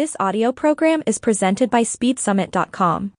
[0.00, 3.12] This audio program is presented by SpeedSummit.com.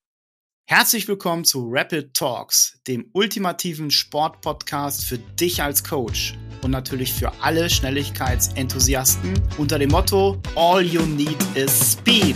[0.67, 6.33] Herzlich willkommen zu Rapid Talks, dem ultimativen Sportpodcast für dich als Coach
[6.63, 12.35] und natürlich für alle Schnelligkeitsenthusiasten unter dem Motto All you need is Speed.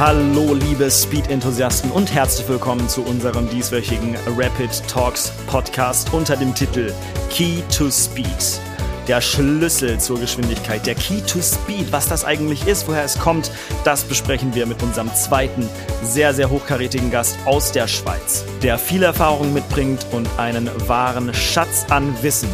[0.00, 6.94] Hallo liebe Speed-Enthusiasten und herzlich willkommen zu unserem dieswöchigen Rapid Talks Podcast unter dem Titel
[7.28, 8.62] Key to Speed.
[9.08, 13.52] Der Schlüssel zur Geschwindigkeit, der Key to Speed, was das eigentlich ist, woher es kommt,
[13.84, 15.68] das besprechen wir mit unserem zweiten,
[16.02, 21.84] sehr, sehr hochkarätigen Gast aus der Schweiz, der viel Erfahrung mitbringt und einen wahren Schatz
[21.90, 22.48] an Wissen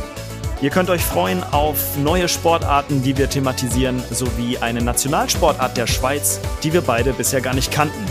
[0.62, 6.40] Ihr könnt euch freuen auf neue Sportarten, die wir thematisieren, sowie eine Nationalsportart der Schweiz,
[6.62, 8.04] die wir beide bisher gar nicht kannten.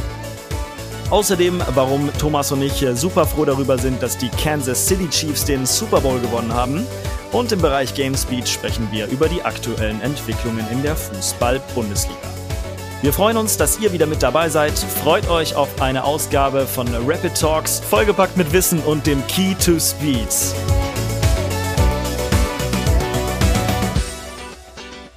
[1.09, 5.65] Außerdem, warum Thomas und ich super froh darüber sind, dass die Kansas City Chiefs den
[5.65, 6.85] Super Bowl gewonnen haben.
[7.31, 12.15] Und im Bereich Game Speed sprechen wir über die aktuellen Entwicklungen in der Fußball-Bundesliga.
[13.01, 14.73] Wir freuen uns, dass ihr wieder mit dabei seid.
[14.73, 19.79] Freut euch auf eine Ausgabe von Rapid Talks, vollgepackt mit Wissen und dem Key to
[19.79, 20.29] Speed.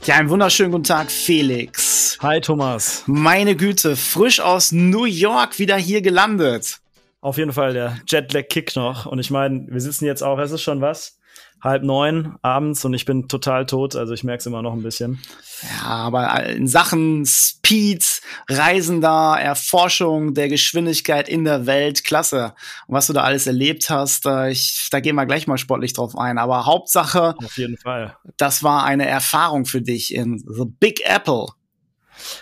[0.08, 2.16] Ja, einen wunderschönen guten Tag, Felix.
[2.22, 3.02] Hi, Thomas.
[3.04, 6.80] Meine Güte, frisch aus New York wieder hier gelandet.
[7.20, 9.04] Auf jeden Fall der Jetlag-Kick noch.
[9.04, 11.17] Und ich meine, wir sitzen jetzt auch, es ist schon was?
[11.60, 14.82] Halb neun abends und ich bin total tot, also ich merke es immer noch ein
[14.82, 15.20] bisschen.
[15.62, 22.54] Ja, aber in Sachen Speed, Reisender, Erforschung der Geschwindigkeit in der Welt, klasse.
[22.86, 26.16] Und was du da alles erlebt hast, ich, da gehen wir gleich mal sportlich drauf
[26.16, 26.38] ein.
[26.38, 28.16] Aber Hauptsache, auf jeden Fall.
[28.36, 31.46] Das war eine Erfahrung für dich in The Big Apple.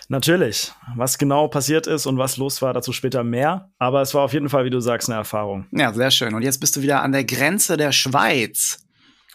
[0.09, 0.71] Natürlich.
[0.95, 3.69] Was genau passiert ist und was los war, dazu später mehr.
[3.77, 5.67] Aber es war auf jeden Fall, wie du sagst, eine Erfahrung.
[5.71, 6.33] Ja, sehr schön.
[6.33, 8.86] Und jetzt bist du wieder an der Grenze der Schweiz.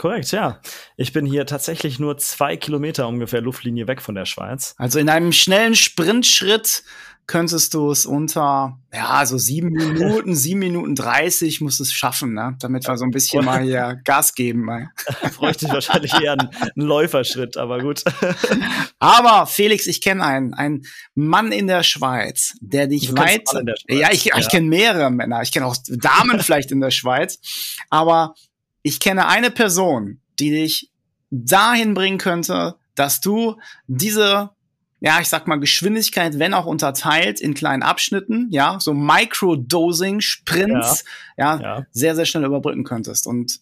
[0.02, 0.58] Korrekt, ja.
[0.96, 4.74] Ich bin hier tatsächlich nur zwei Kilometer ungefähr Luftlinie weg von der Schweiz.
[4.76, 6.82] Also in einem schnellen Sprintschritt
[7.28, 12.34] könntest du es unter, ja, so sieben Minuten, sieben Minuten dreißig musst du es schaffen,
[12.34, 12.56] ne?
[12.58, 14.66] damit wir so ein bisschen mal hier Gas geben.
[15.36, 18.02] Bräuchte ich wahrscheinlich eher einen, einen Läuferschritt, aber gut.
[18.98, 20.82] aber Felix, ich kenne einen, einen
[21.14, 23.44] Mann in der Schweiz, der dich du weit,
[23.86, 24.36] ja, ich, ja.
[24.36, 27.38] ich kenne mehrere Männer, ich kenne auch Damen vielleicht in der Schweiz,
[27.88, 28.34] aber
[28.82, 30.90] ich kenne eine Person, die dich
[31.30, 34.50] dahin bringen könnte, dass du diese,
[35.00, 41.04] ja, ich sag mal, Geschwindigkeit, wenn auch unterteilt in kleinen Abschnitten, ja, so Microdosing, Sprints,
[41.36, 43.26] ja, ja, ja, sehr, sehr schnell überbrücken könntest.
[43.26, 43.60] Und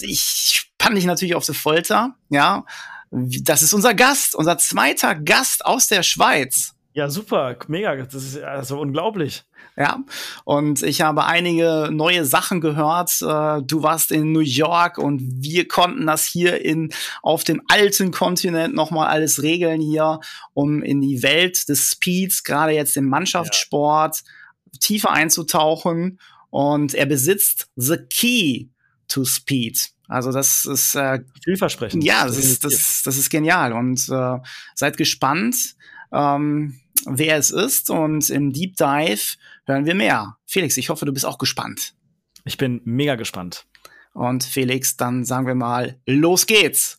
[0.00, 2.64] ich spann dich natürlich auf die Folter, ja.
[3.10, 6.74] Das ist unser Gast, unser zweiter Gast aus der Schweiz.
[6.92, 9.44] Ja, super, mega, das ist also unglaublich.
[9.78, 10.02] Ja,
[10.44, 13.22] und ich habe einige neue Sachen gehört.
[13.22, 18.10] Äh, du warst in New York und wir konnten das hier in auf dem alten
[18.10, 20.18] Kontinent nochmal alles regeln hier,
[20.52, 24.78] um in die Welt des Speeds, gerade jetzt im Mannschaftssport, ja.
[24.80, 26.18] tiefer einzutauchen.
[26.50, 28.70] Und er besitzt the key
[29.06, 29.90] to speed.
[30.08, 32.02] Also das ist äh, vielversprechend.
[32.02, 33.72] Ja, das ist, das, das ist genial.
[33.72, 34.38] Und äh,
[34.74, 35.76] seid gespannt.
[36.10, 39.36] Ähm, wer es ist und im Deep Dive
[39.68, 40.36] hören wir mehr.
[40.46, 41.94] Felix, ich hoffe, du bist auch gespannt.
[42.44, 43.66] Ich bin mega gespannt.
[44.14, 46.98] Und Felix, dann sagen wir mal, los geht's!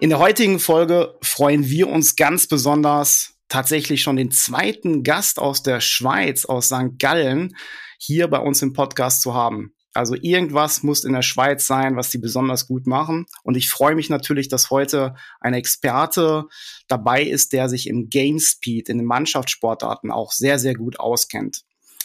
[0.00, 5.62] In der heutigen Folge freuen wir uns ganz besonders, tatsächlich schon den zweiten Gast aus
[5.62, 6.98] der Schweiz, aus St.
[6.98, 7.54] Gallen,
[7.98, 9.72] hier bei uns im Podcast zu haben.
[9.94, 13.26] Also irgendwas muss in der Schweiz sein, was die besonders gut machen.
[13.42, 16.46] Und ich freue mich natürlich, dass heute ein Experte
[16.88, 21.62] dabei ist, der sich im Game Speed, in den Mannschaftssportarten auch sehr, sehr gut auskennt.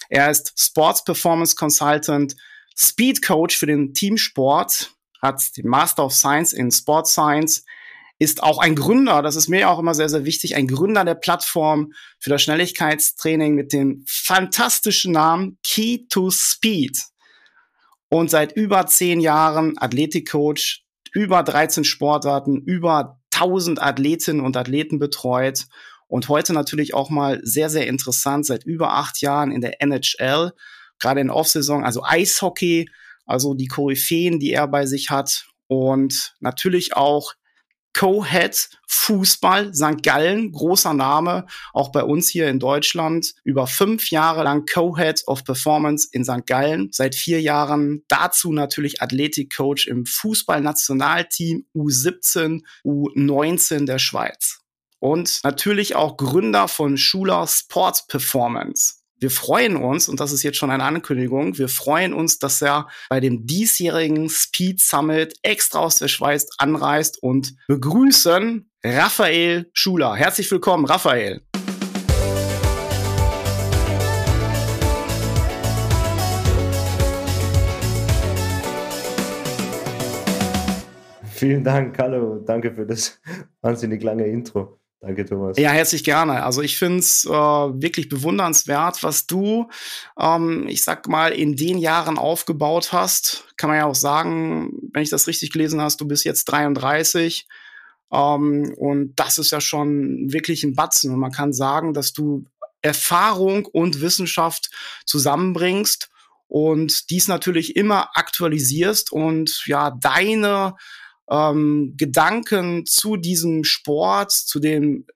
[0.09, 2.35] Er ist Sports Performance Consultant,
[2.75, 7.63] Speed Coach für den Teamsport, hat den Master of Science in Sports Science,
[8.19, 11.15] ist auch ein Gründer, das ist mir auch immer sehr, sehr wichtig, ein Gründer der
[11.15, 16.97] Plattform für das Schnelligkeitstraining mit dem fantastischen Namen Key to Speed
[18.09, 20.83] und seit über zehn Jahren Athletikcoach,
[21.13, 25.65] über 13 Sportarten, über 1000 Athletinnen und Athleten betreut.
[26.07, 30.53] Und heute natürlich auch mal sehr, sehr interessant, seit über acht Jahren in der NHL,
[30.99, 32.89] gerade in Offsaison, also Eishockey,
[33.25, 35.47] also die Koryphäen, die er bei sich hat.
[35.67, 37.33] Und natürlich auch
[37.97, 40.03] Co-Head Fußball St.
[40.03, 43.33] Gallen, großer Name, auch bei uns hier in Deutschland.
[43.43, 46.45] Über fünf Jahre lang Co-Head of Performance in St.
[46.45, 46.89] Gallen.
[46.91, 54.59] Seit vier Jahren dazu natürlich Athletikcoach im Fußballnationalteam U17, U19 der Schweiz.
[54.99, 58.95] Und natürlich auch Gründer von Schuler Sports Performance.
[59.19, 62.87] Wir freuen uns, und das ist jetzt schon eine Ankündigung, wir freuen uns, dass er
[63.09, 70.15] bei dem diesjährigen Speed Summit extra aus der Schweiz anreist und begrüßen Raphael Schuler.
[70.15, 71.41] Herzlich willkommen, Raphael.
[81.23, 83.19] Vielen Dank, hallo, danke für das
[83.61, 84.79] wahnsinnig lange Intro.
[84.99, 85.57] Danke, Thomas.
[85.57, 86.43] Ja, herzlich gerne.
[86.43, 89.69] Also ich finde es äh, wirklich bewundernswert, was du,
[90.19, 93.45] ähm, ich sag mal, in den Jahren aufgebaut hast.
[93.57, 97.47] Kann man ja auch sagen, wenn ich das richtig gelesen hast, du bist jetzt 33.
[98.11, 101.13] Ähm, und das ist ja schon wirklich ein Batzen.
[101.13, 102.45] Und man kann sagen, dass du
[102.81, 104.71] Erfahrung und Wissenschaft
[105.05, 106.09] zusammenbringst
[106.47, 110.75] und dies natürlich immer aktualisierst und ja, deine
[111.29, 115.07] ähm, Gedanken zu diesem Sport, zu den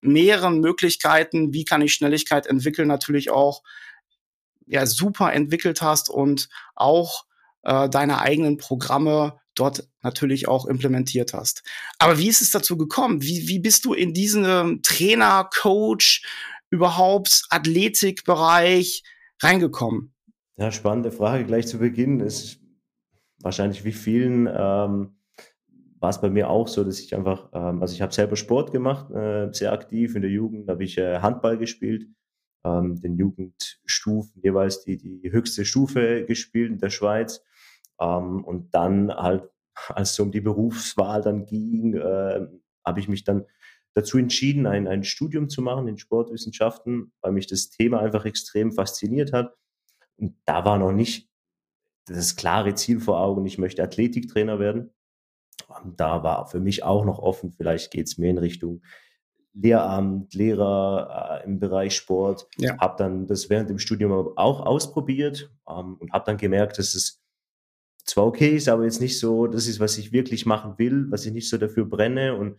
[0.00, 3.62] mehreren Möglichkeiten, wie kann ich Schnelligkeit entwickeln, natürlich auch
[4.66, 7.24] ja, super entwickelt hast und auch
[7.62, 11.62] äh, deine eigenen Programme dort natürlich auch implementiert hast.
[11.98, 13.22] Aber wie ist es dazu gekommen?
[13.22, 16.24] Wie, wie bist du in diesen Trainer, Coach,
[16.70, 19.02] überhaupt Athletikbereich
[19.40, 20.14] reingekommen?
[20.56, 22.20] Ja, spannende Frage gleich zu Beginn.
[22.20, 22.60] Ist
[23.40, 25.16] wahrscheinlich wie vielen ähm,
[26.02, 28.72] war es bei mir auch so, dass ich einfach, ähm, also ich habe selber Sport
[28.72, 32.08] gemacht, äh, sehr aktiv in der Jugend, habe ich äh, Handball gespielt,
[32.64, 37.44] ähm, den Jugendstufen jeweils die, die höchste Stufe gespielt in der Schweiz
[38.00, 39.48] ähm, und dann halt,
[39.90, 42.48] als es um die Berufswahl dann ging, äh,
[42.84, 43.46] habe ich mich dann
[43.94, 48.72] dazu entschieden, ein, ein Studium zu machen in Sportwissenschaften, weil mich das Thema einfach extrem
[48.72, 49.54] fasziniert hat.
[50.16, 51.30] Und da war noch nicht
[52.06, 54.90] das klare Ziel vor Augen, ich möchte Athletiktrainer werden.
[55.96, 58.82] Da war für mich auch noch offen, vielleicht geht es mehr in Richtung
[59.54, 62.46] Lehramt, Lehrer äh, im Bereich Sport.
[62.56, 62.78] Ja.
[62.78, 67.22] Habe dann das während dem Studium auch ausprobiert ähm, und habe dann gemerkt, dass es
[68.04, 71.26] zwar okay ist, aber jetzt nicht so, das ist, was ich wirklich machen will, was
[71.26, 72.34] ich nicht so dafür brenne.
[72.34, 72.58] Und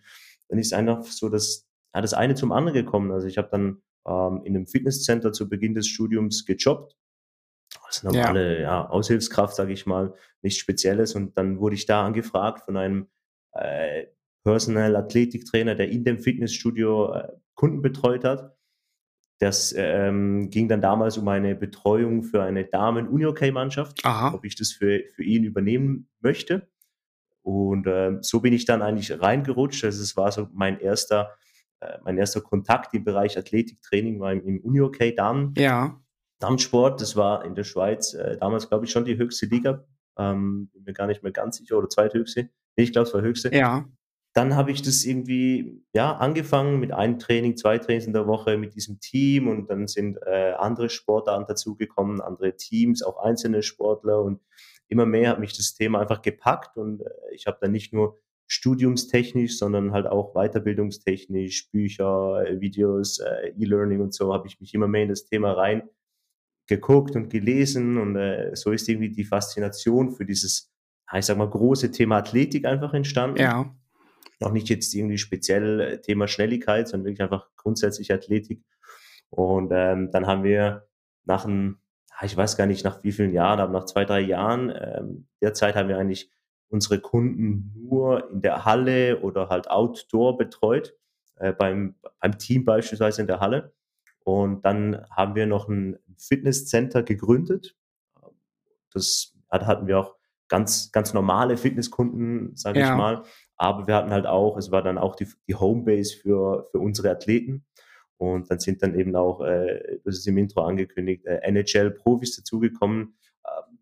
[0.50, 3.12] dann ist einfach so, dass ja, das eine zum anderen gekommen.
[3.12, 6.96] Also ich habe dann ähm, in einem Fitnesscenter zu Beginn des Studiums gejobbt
[7.86, 8.62] als normale ja.
[8.62, 11.16] ja Aushilfskraft, sage ich mal, nichts Spezielles.
[11.16, 13.08] Und dann wurde ich da angefragt von einem
[13.54, 14.06] äh,
[14.44, 18.58] Personal Athletiktrainer, der in dem Fitnessstudio äh, Kunden betreut hat.
[19.40, 25.04] Das ähm, ging dann damals um eine Betreuung für eine Damen-Unihockey-Mannschaft, ob ich das für,
[25.16, 26.70] für ihn übernehmen möchte.
[27.42, 29.84] Und äh, so bin ich dann eigentlich reingerutscht.
[29.84, 31.36] Also es war so mein erster,
[31.82, 35.54] äh, mein erster Kontakt im Bereich Athletiktraining war im, im Unihockey-Damen.
[35.58, 36.02] Ja.
[36.44, 39.86] Dampfsport, das war in der Schweiz äh, damals, glaube ich, schon die höchste Liga.
[40.18, 42.50] Ähm, bin mir gar nicht mehr ganz sicher, oder zweithöchste.
[42.76, 43.56] Nee, ich glaube, es war höchste.
[43.56, 43.86] Ja.
[44.34, 48.58] Dann habe ich das irgendwie ja angefangen mit einem Training, zwei Trainings in der Woche
[48.58, 54.22] mit diesem Team und dann sind äh, andere Sportarten dazugekommen, andere Teams, auch einzelne Sportler
[54.22, 54.42] und
[54.90, 58.20] immer mehr hat mich das Thema einfach gepackt und äh, ich habe dann nicht nur
[58.48, 64.74] studiumstechnisch, sondern halt auch weiterbildungstechnisch, Bücher, äh, Videos, äh, E-Learning und so habe ich mich
[64.74, 65.84] immer mehr in das Thema rein
[66.68, 70.72] geguckt und gelesen und äh, so ist irgendwie die Faszination für dieses,
[71.14, 73.40] ich sag mal, große Thema Athletik einfach entstanden.
[73.40, 73.76] Ja.
[74.40, 78.64] Noch nicht jetzt irgendwie speziell äh, Thema Schnelligkeit, sondern wirklich einfach grundsätzlich Athletik.
[79.30, 80.88] Und ähm, dann haben wir
[81.26, 81.80] nach einem,
[82.22, 85.76] ich weiß gar nicht nach wie vielen Jahren, aber nach zwei, drei Jahren, ähm, derzeit
[85.76, 86.32] haben wir eigentlich
[86.70, 90.96] unsere Kunden nur in der Halle oder halt outdoor betreut,
[91.36, 93.74] äh, beim, beim Team beispielsweise in der Halle.
[94.24, 97.76] Und dann haben wir noch ein Fitnesscenter gegründet.
[98.94, 100.16] Das hatten wir auch
[100.48, 102.92] ganz, ganz normale Fitnesskunden, sage ja.
[102.92, 103.24] ich mal.
[103.58, 107.12] Aber wir hatten halt auch, es war dann auch die, die Homebase für, für unsere
[107.12, 107.66] Athleten.
[108.18, 113.16] Und dann sind dann eben auch, äh, das ist im Intro angekündigt, äh, NHL-Profis dazugekommen.
[113.46, 113.80] Ähm,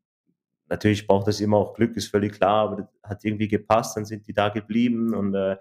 [0.68, 4.06] natürlich braucht das immer auch Glück, ist völlig klar, aber das hat irgendwie gepasst, dann
[4.06, 5.58] sind die da geblieben und äh,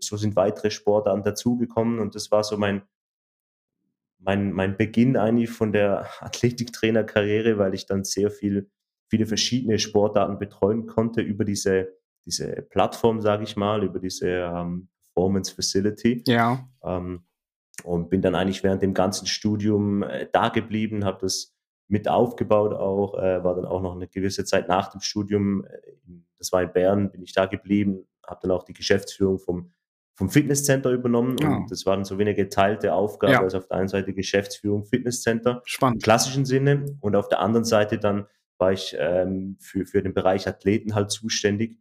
[0.00, 2.82] so sind weitere Sportarten dazugekommen und das war so mein,
[4.26, 8.68] mein, mein Beginn eigentlich von der Athletiktrainerkarriere, weil ich dann sehr viel,
[9.08, 11.92] viele verschiedene Sportarten betreuen konnte über diese,
[12.26, 16.24] diese Plattform, sage ich mal, über diese ähm, Performance Facility.
[16.26, 16.68] Ja.
[16.84, 17.24] Ähm,
[17.84, 21.54] und bin dann eigentlich während dem ganzen Studium äh, da geblieben, habe das
[21.88, 25.78] mit aufgebaut auch, äh, war dann auch noch eine gewisse Zeit nach dem Studium, äh,
[26.38, 29.70] das war in Bern, bin ich da geblieben, habe dann auch die Geschäftsführung vom
[30.16, 31.56] vom Fitnesscenter übernommen ja.
[31.56, 33.34] und das war dann so wie eine geteilte Aufgabe.
[33.34, 33.42] Ja.
[33.42, 35.96] Also auf der einen Seite Geschäftsführung Fitnesscenter Spannend.
[35.96, 38.26] im klassischen Sinne und auf der anderen Seite dann
[38.58, 41.78] war ich ähm, für, für den Bereich Athleten halt zuständig,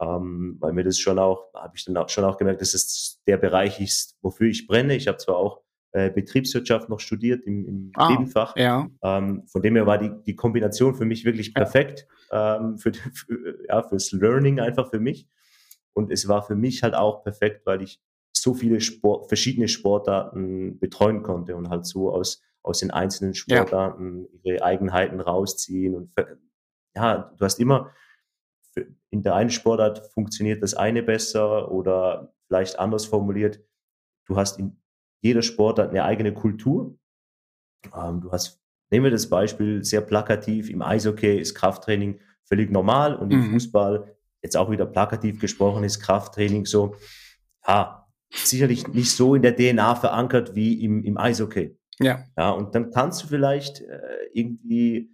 [0.00, 3.22] ähm, weil mir das schon auch, habe ich dann auch schon auch gemerkt, dass es
[3.26, 4.96] der Bereich ist, wofür ich brenne.
[4.96, 8.56] Ich habe zwar auch äh, Betriebswirtschaft noch studiert im, im Ah, Nebenfach.
[8.56, 8.88] Ja.
[9.02, 13.64] Ähm, von dem her war die, die Kombination für mich wirklich perfekt ähm, für, für,
[13.68, 15.28] ja, fürs Learning einfach für mich.
[15.94, 18.00] Und es war für mich halt auch perfekt, weil ich
[18.32, 23.38] so viele Sport, verschiedene Sportarten betreuen konnte und halt so aus, aus den einzelnen Ja.
[23.58, 25.94] Sportarten ihre Eigenheiten rausziehen.
[25.94, 26.12] Und
[26.94, 27.90] ja, du hast immer,
[29.10, 33.60] in der einen Sportart funktioniert das eine besser oder vielleicht anders formuliert,
[34.26, 34.80] du hast in
[35.20, 36.96] jeder Sportart eine eigene Kultur.
[37.94, 43.16] Ähm, du hast, nehmen wir das Beispiel sehr plakativ, im Eishockey ist Krafttraining völlig normal
[43.16, 43.52] und im Mhm.
[43.52, 44.16] Fußball,
[44.48, 46.96] jetzt auch wieder plakativ gesprochen, ist Krafttraining so,
[47.66, 51.76] ja, sicherlich nicht so in der DNA verankert wie im, im Eishockey.
[52.00, 52.24] Ja.
[52.36, 55.10] Ja, und dann kannst du vielleicht äh, irgendwie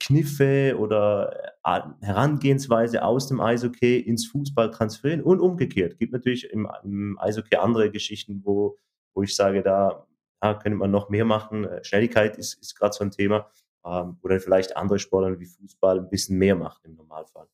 [0.00, 5.98] Kniffe oder äh, Herangehensweise aus dem Eishockey ins Fußball transferieren und umgekehrt.
[5.98, 8.78] Gibt natürlich im, im Eishockey andere Geschichten, wo,
[9.14, 10.06] wo ich sage, da
[10.42, 11.64] ja, könnte man noch mehr machen.
[11.64, 13.48] Äh, Schnelligkeit ist, ist gerade so ein Thema.
[13.84, 17.48] Ähm, oder vielleicht andere Sportarten wie Fußball ein bisschen mehr macht im Normalfall.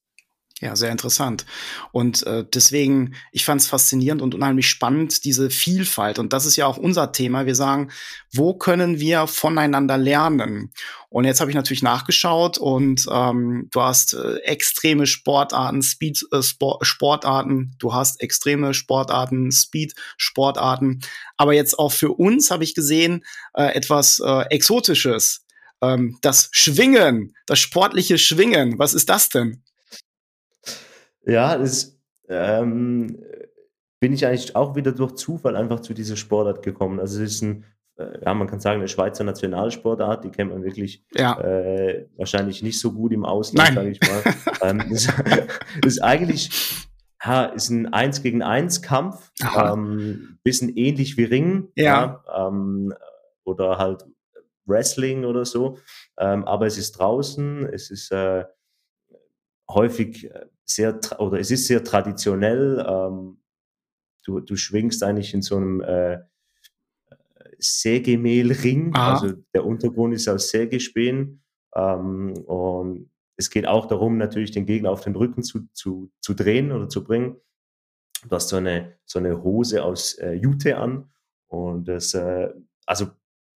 [0.61, 1.47] Ja, sehr interessant.
[1.93, 6.19] Und äh, deswegen, ich fand es faszinierend und unheimlich spannend, diese Vielfalt.
[6.19, 7.47] Und das ist ja auch unser Thema.
[7.47, 7.93] Wir sagen,
[8.33, 10.73] wo können wir voneinander lernen?
[11.11, 16.43] Und jetzt habe ich natürlich nachgeschaut und ähm, du hast äh, extreme Sportarten, Speed äh,
[16.43, 21.03] Sport, Sportarten, du hast extreme Sportarten, Speed Sportarten.
[21.37, 23.25] Aber jetzt auch für uns habe ich gesehen
[23.55, 25.45] äh, etwas äh, Exotisches.
[25.81, 28.81] Ähm, das Schwingen, das sportliche Schwingen.
[28.81, 29.62] Was ist das denn?
[31.28, 33.18] Ja, das ähm,
[34.00, 36.99] bin ich eigentlich auch wieder durch Zufall einfach zu dieser Sportart gekommen.
[37.00, 37.64] Also es ist ein,
[37.97, 41.38] äh, ja, man kann sagen, eine Schweizer Nationalsportart, die kennt man wirklich Ja.
[41.40, 44.23] äh, wahrscheinlich nicht so gut im Ausland, sage ich mal.
[44.62, 45.47] ähm, das, das
[45.87, 46.87] ist eigentlich
[47.25, 52.23] ja, ist ein Eins gegen eins Kampf, ähm, bisschen ähnlich wie Ringen, Ja.
[52.32, 52.94] ähm,
[53.44, 54.04] oder halt
[54.66, 55.78] Wrestling oder so,
[56.18, 58.44] ähm, aber es ist draußen, es ist äh,
[59.68, 62.84] häufig äh, sehr oder es ist sehr traditionell.
[62.87, 63.40] Ähm,
[64.25, 66.18] du, du schwingst eigentlich in so einem äh,
[67.58, 69.14] Sägemehlring, Aha.
[69.14, 71.42] also der Untergrund ist aus Sägespänen
[71.75, 76.34] ähm, und es geht auch darum, natürlich den Gegner auf den Rücken zu, zu, zu
[76.34, 77.37] drehen oder zu bringen.
[78.28, 81.10] Du hast so eine, so eine Hose aus äh, Jute an
[81.46, 82.52] und das, äh,
[82.84, 83.08] also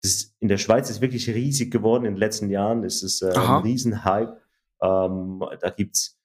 [0.03, 2.85] das in der Schweiz ist wirklich riesig geworden in den letzten Jahren.
[2.85, 3.59] Es ist äh, Aha.
[3.59, 4.39] ein Riesenhype.
[4.83, 6.20] Ähm, da gibt's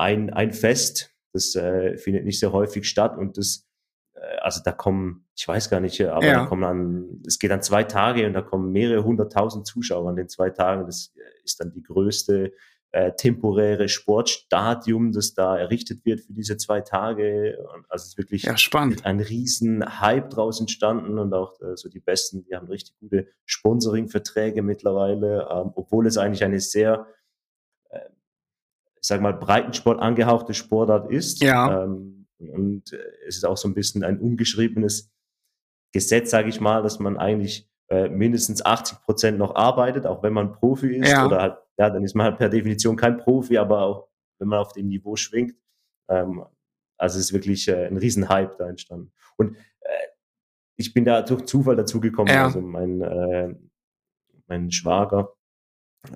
[0.00, 3.68] ein, ein Fest, das äh, findet nicht sehr häufig statt und das,
[4.14, 6.40] äh, also da kommen, ich weiß gar nicht, aber Ja.
[6.40, 10.16] da kommen an, es geht an zwei Tage und da kommen mehrere hunderttausend Zuschauer an
[10.16, 10.86] den zwei Tagen.
[10.86, 12.52] Das äh, ist dann die größte
[12.92, 17.56] äh, temporäre Sportstadium, das da errichtet wird für diese zwei Tage.
[17.72, 19.06] Und Also es ist wirklich Ja, spannend.
[19.06, 23.28] ein riesen Hype draus entstanden und auch äh, so die Besten, die haben richtig gute
[23.44, 27.06] Sponsoring-Verträge mittlerweile, ähm, obwohl es eigentlich eine sehr,
[27.90, 28.00] äh,
[29.02, 31.42] ich sag mal, Breitensport angehauchte Sportart ist.
[31.42, 31.84] Ja.
[31.84, 35.10] Ähm, und äh, es ist auch so ein bisschen ein ungeschriebenes
[35.92, 40.32] Gesetz, sage ich mal, dass man eigentlich äh, mindestens 80 Prozent noch arbeitet, auch wenn
[40.32, 41.26] man Profi ist Ja.
[41.26, 44.60] oder halt, ja, dann ist man halt per Definition kein Profi, aber auch wenn man
[44.60, 45.56] auf dem Niveau schwingt.
[46.08, 46.44] Ähm,
[46.98, 49.12] also es ist wirklich äh, ein Riesenhype da entstanden.
[49.36, 50.06] Und äh,
[50.76, 52.28] ich bin da durch Zufall dazu gekommen.
[52.28, 52.44] Ja.
[52.44, 53.54] Also mein, äh,
[54.46, 55.32] mein Schwager,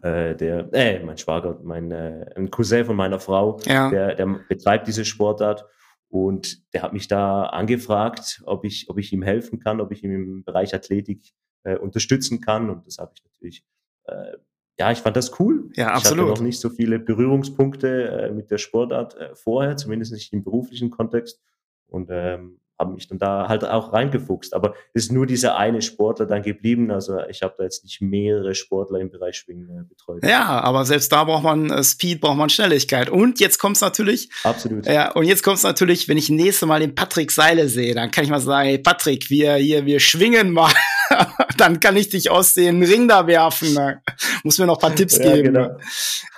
[0.03, 3.91] äh, der, äh, mein Schwager, mein äh, ein Cousin von meiner Frau, Ja.
[3.91, 5.67] der, der betreibt diese Sportart
[6.09, 10.03] und der hat mich da angefragt, ob ich, ob ich ihm helfen kann, ob ich
[10.05, 11.33] ihm im Bereich Athletik
[11.64, 12.71] äh, unterstützen kann.
[12.71, 13.64] Und das habe ich natürlich,
[14.05, 14.37] äh,
[14.79, 15.71] ja, ich fand das cool.
[15.75, 16.21] Ja, Ich absolut.
[16.26, 20.43] hatte noch nicht so viele Berührungspunkte äh, mit der Sportart äh, vorher, zumindest nicht im
[20.45, 21.41] beruflichen Kontext.
[21.88, 24.54] Und ähm, habe mich dann da halt auch reingefuchst.
[24.54, 26.90] Aber es ist nur dieser eine Sportler dann geblieben.
[26.90, 30.25] Also ich habe da jetzt nicht mehrere Sportler im Bereich Schwingen äh, betreut.
[30.25, 33.11] Ja, aber selbst da braucht man äh, Speed, braucht man Schnelligkeit.
[33.11, 34.87] Und jetzt kommt's natürlich, Absolut.
[34.87, 38.25] ja, und jetzt kommt's natürlich, wenn ich nächste Mal den Patrick Seile sehe, dann kann
[38.25, 40.73] ich mal sagen, hey Patrick, wir hier, wir schwingen mal.
[41.56, 43.75] dann kann ich dich aus den Ring da werfen.
[43.75, 44.02] Ne?
[44.44, 45.54] Muss mir noch ein paar Tipps Ja, geben.
[45.54, 45.76] genau.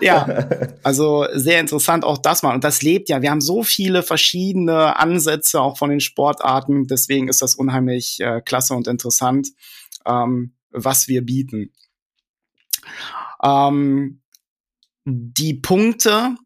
[0.00, 0.48] Ja,
[0.82, 2.54] also sehr interessant auch das mal.
[2.54, 3.22] Und das lebt ja.
[3.22, 6.86] Wir haben so viele verschiedene Ansätze auch von den Sportarten.
[6.86, 9.48] Deswegen ist das unheimlich äh, klasse und interessant,
[10.06, 11.72] ähm, was wir bieten.
[13.42, 14.20] Ähm,
[15.04, 16.36] die Punkte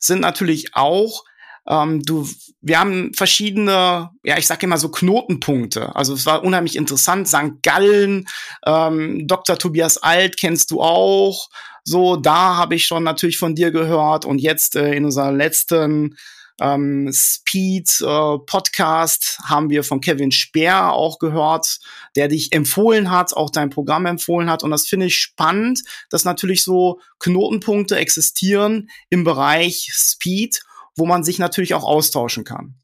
[0.00, 1.24] sind natürlich auch,
[1.68, 2.26] ähm, du,
[2.60, 5.94] wir haben verschiedene, ja, ich sage immer so Knotenpunkte.
[5.94, 7.28] Also es war unheimlich interessant.
[7.28, 7.62] St.
[7.62, 8.26] Gallen,
[8.66, 9.58] ähm, Dr.
[9.58, 11.48] Tobias Alt kennst du auch.
[11.84, 14.24] So, da habe ich schon natürlich von dir gehört.
[14.24, 16.16] Und jetzt äh, in unserer letzten
[16.60, 21.78] ähm, Speed äh, Podcast haben wir von Kevin Speer auch gehört,
[22.16, 24.62] der dich empfohlen hat, auch dein Programm empfohlen hat.
[24.64, 30.60] Und das finde ich spannend, dass natürlich so Knotenpunkte existieren im Bereich Speed,
[30.98, 32.74] wo man sich natürlich auch austauschen kann.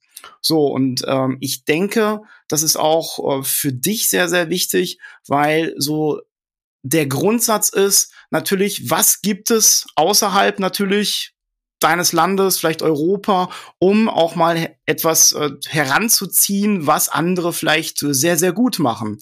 [0.40, 5.74] So, und ähm, ich denke, das ist auch äh, für dich sehr, sehr wichtig, weil
[5.76, 6.20] so
[6.82, 11.34] der Grundsatz ist natürlich, was gibt es außerhalb natürlich
[11.80, 18.52] deines Landes, vielleicht Europa, um auch mal etwas äh, heranzuziehen, was andere vielleicht sehr, sehr
[18.52, 19.18] gut machen.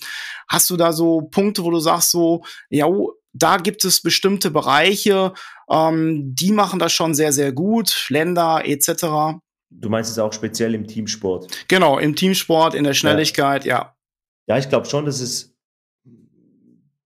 [0.49, 2.87] Hast du da so Punkte, wo du sagst so, ja,
[3.32, 5.32] da gibt es bestimmte Bereiche,
[5.70, 9.40] ähm, die machen das schon sehr, sehr gut, Länder etc.
[9.70, 11.46] Du meinst es auch speziell im Teamsport?
[11.68, 13.94] Genau, im Teamsport, in der Schnelligkeit, ja.
[14.46, 15.52] Ja, ja ich glaube schon, dass es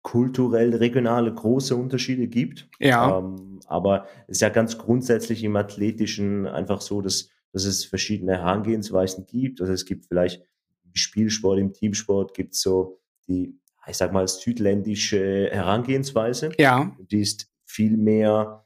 [0.05, 2.69] kulturell regionale große Unterschiede gibt.
[2.79, 3.17] Ja.
[3.17, 8.33] Ähm, aber es ist ja ganz grundsätzlich im Athletischen einfach so, dass, dass es verschiedene
[8.33, 9.61] Herangehensweisen gibt.
[9.61, 10.43] Also es gibt vielleicht
[10.83, 16.51] im Spielsport, im Teamsport gibt es so die, ich sag mal, südländische Herangehensweise.
[16.57, 16.95] Ja.
[16.99, 18.65] Die ist viel mehr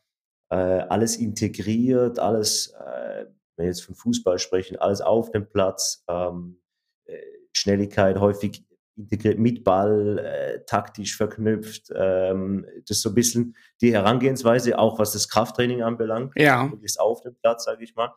[0.49, 3.25] äh, alles integriert, alles äh,
[3.59, 6.61] wenn wir jetzt von Fußball sprechen, alles auf dem Platz, ähm,
[7.05, 7.17] äh,
[7.51, 11.91] Schnelligkeit häufig integriert mit Ball, äh, taktisch verknüpft.
[11.93, 16.33] Ähm, das ist so ein bisschen die Herangehensweise, auch was das Krafttraining anbelangt.
[16.37, 16.71] Ja.
[16.81, 18.13] Ist auf dem Platz, sage ich mal.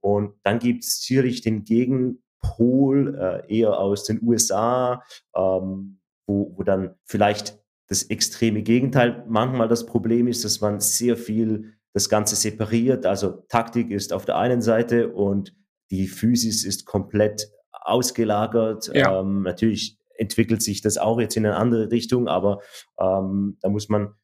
[0.00, 5.02] Und dann gibt es sicherlich den Gegenpol äh, eher aus den USA,
[5.36, 5.99] ähm,
[6.30, 7.58] wo, wo dann vielleicht
[7.88, 13.04] das extreme Gegenteil manchmal das Problem ist, dass man sehr viel das Ganze separiert.
[13.04, 15.56] Also Taktik ist auf der einen Seite und
[15.90, 18.92] die Physis ist komplett ausgelagert.
[18.94, 19.20] Ja.
[19.20, 22.60] Ähm, natürlich entwickelt sich das auch jetzt in eine andere Richtung, aber
[23.00, 24.14] ähm, da muss man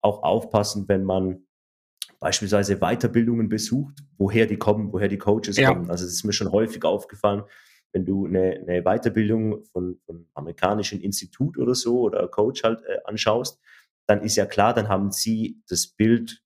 [0.00, 1.46] auch aufpassen, wenn man
[2.18, 5.68] beispielsweise Weiterbildungen besucht, woher die kommen, woher die Coaches ja.
[5.72, 5.90] kommen.
[5.90, 7.44] Also es ist mir schon häufig aufgefallen,
[7.92, 12.98] wenn du eine, eine Weiterbildung von, von amerikanischen Institut oder so oder Coach halt äh,
[13.04, 13.60] anschaust,
[14.06, 16.42] dann ist ja klar, dann haben sie das Bild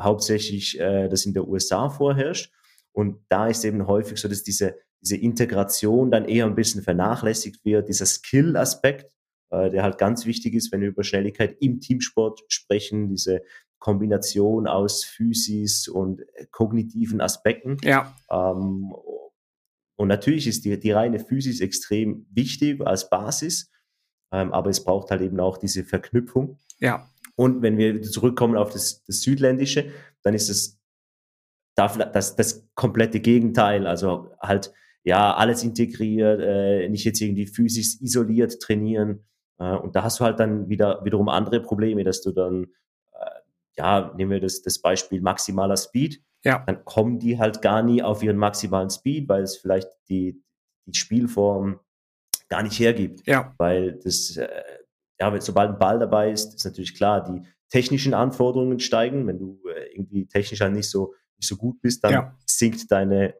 [0.00, 2.52] hauptsächlich äh, das in der USA vorherrscht.
[2.92, 7.64] Und da ist eben häufig so, dass diese, diese Integration dann eher ein bisschen vernachlässigt
[7.64, 9.12] wird, dieser Skill-Aspekt,
[9.50, 13.42] äh, der halt ganz wichtig ist, wenn wir über Schnelligkeit im Teamsport sprechen, diese
[13.78, 17.78] Kombination aus Physis und äh, kognitiven Aspekten.
[17.82, 18.14] Ja.
[18.30, 18.92] Ähm,
[20.02, 23.70] und natürlich ist die, die reine Physis extrem wichtig als Basis,
[24.32, 26.58] ähm, aber es braucht halt eben auch diese Verknüpfung.
[26.80, 27.08] Ja.
[27.36, 29.92] Und wenn wir zurückkommen auf das, das Südländische,
[30.24, 30.80] dann ist es
[31.76, 33.86] das, das komplette Gegenteil.
[33.86, 34.72] Also halt,
[35.04, 39.24] ja, alles integriert, äh, nicht jetzt irgendwie physisch isoliert trainieren.
[39.60, 42.64] Äh, und da hast du halt dann wieder wiederum andere Probleme, dass du dann,
[43.12, 43.30] äh,
[43.76, 46.20] ja, nehmen wir das, das Beispiel maximaler Speed.
[46.44, 46.64] Ja.
[46.66, 50.42] Dann kommen die halt gar nie auf ihren maximalen Speed, weil es vielleicht die,
[50.86, 51.80] die Spielform
[52.48, 53.26] gar nicht hergibt.
[53.26, 53.54] Ja.
[53.58, 54.48] Weil das, äh,
[55.20, 59.26] ja, sobald ein Ball dabei ist, ist natürlich klar, die technischen Anforderungen steigen.
[59.26, 62.36] Wenn du äh, irgendwie technisch halt nicht so, nicht so gut bist, dann ja.
[62.44, 63.34] sinkt deine,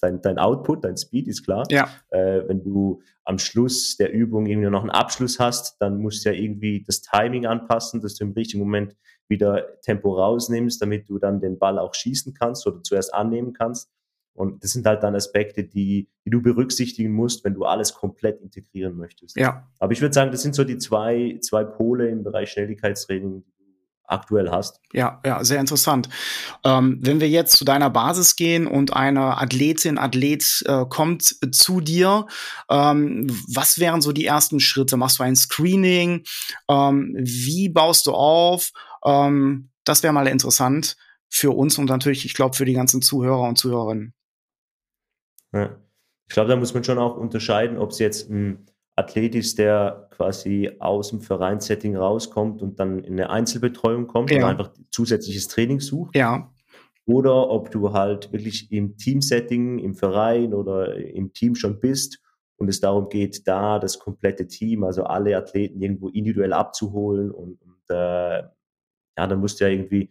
[0.00, 1.64] dein, dein Output, dein Speed, ist klar.
[1.70, 1.88] Ja.
[2.10, 6.32] Äh, wenn du am Schluss der Übung irgendwie noch einen Abschluss hast, dann musst du
[6.32, 8.96] ja irgendwie das Timing anpassen, dass du im richtigen Moment
[9.28, 13.90] wieder Tempo rausnimmst, damit du dann den Ball auch schießen kannst oder zuerst annehmen kannst.
[14.36, 18.40] Und das sind halt dann Aspekte, die, die du berücksichtigen musst, wenn du alles komplett
[18.42, 19.36] integrieren möchtest.
[19.36, 19.66] Ja.
[19.78, 23.52] Aber ich würde sagen, das sind so die zwei, zwei Pole im Bereich Schnelligkeitstraining, die
[23.54, 23.64] du
[24.04, 24.78] aktuell hast.
[24.92, 26.10] Ja, ja, sehr interessant.
[26.64, 31.80] Ähm, wenn wir jetzt zu deiner Basis gehen und eine Athletin, Athlet äh, kommt zu
[31.80, 32.26] dir,
[32.70, 34.98] ähm, was wären so die ersten Schritte?
[34.98, 36.24] Machst du ein Screening?
[36.68, 38.70] Ähm, wie baust du auf?
[39.06, 40.96] Ähm, das wäre mal interessant
[41.28, 44.14] für uns und natürlich, ich glaube, für die ganzen Zuhörer und Zuhörerinnen.
[45.52, 45.76] Ja.
[46.28, 48.66] Ich glaube, da muss man schon auch unterscheiden, ob es jetzt ein
[48.96, 54.38] Athlet ist, der quasi aus dem Vereinssetting rauskommt und dann in eine Einzelbetreuung kommt Ja.
[54.38, 56.16] und einfach zusätzliches Training sucht.
[56.16, 56.50] Ja,
[57.04, 62.18] Oder ob du halt wirklich im Teamsetting, im Verein oder im Team schon bist
[62.56, 67.60] und es darum geht, da das komplette Team, also alle Athleten irgendwo individuell abzuholen und,
[67.62, 68.42] und äh,
[69.16, 70.10] ja, dann musst du ja irgendwie,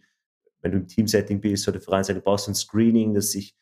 [0.60, 3.56] wenn du im Teamsetting bist oder Vereinssetting, brauchst du ein Screening, das sich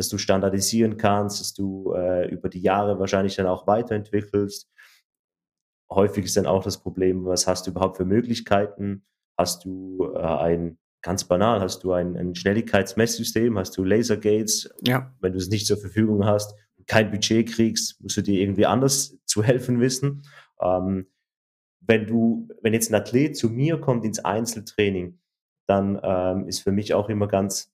[0.00, 4.66] dass du standardisieren kannst, dass du äh, über die Jahre wahrscheinlich dann auch weiterentwickelst.
[5.90, 9.04] Häufig ist dann auch das Problem, was hast du überhaupt für Möglichkeiten?
[9.36, 14.70] Hast du äh, ein, ganz banal, hast du ein, ein Schnelligkeitsmesssystem, hast du Lasergates?
[14.80, 16.54] ja, Wenn du es nicht zur Verfügung hast,
[16.86, 20.22] kein Budget kriegst, musst du dir irgendwie anders zu helfen wissen.
[20.62, 21.08] Ähm,
[21.90, 25.18] wenn du, wenn jetzt ein Athlet zu mir kommt ins Einzeltraining,
[25.66, 27.70] dann ähm, ist für mich auch immer ganz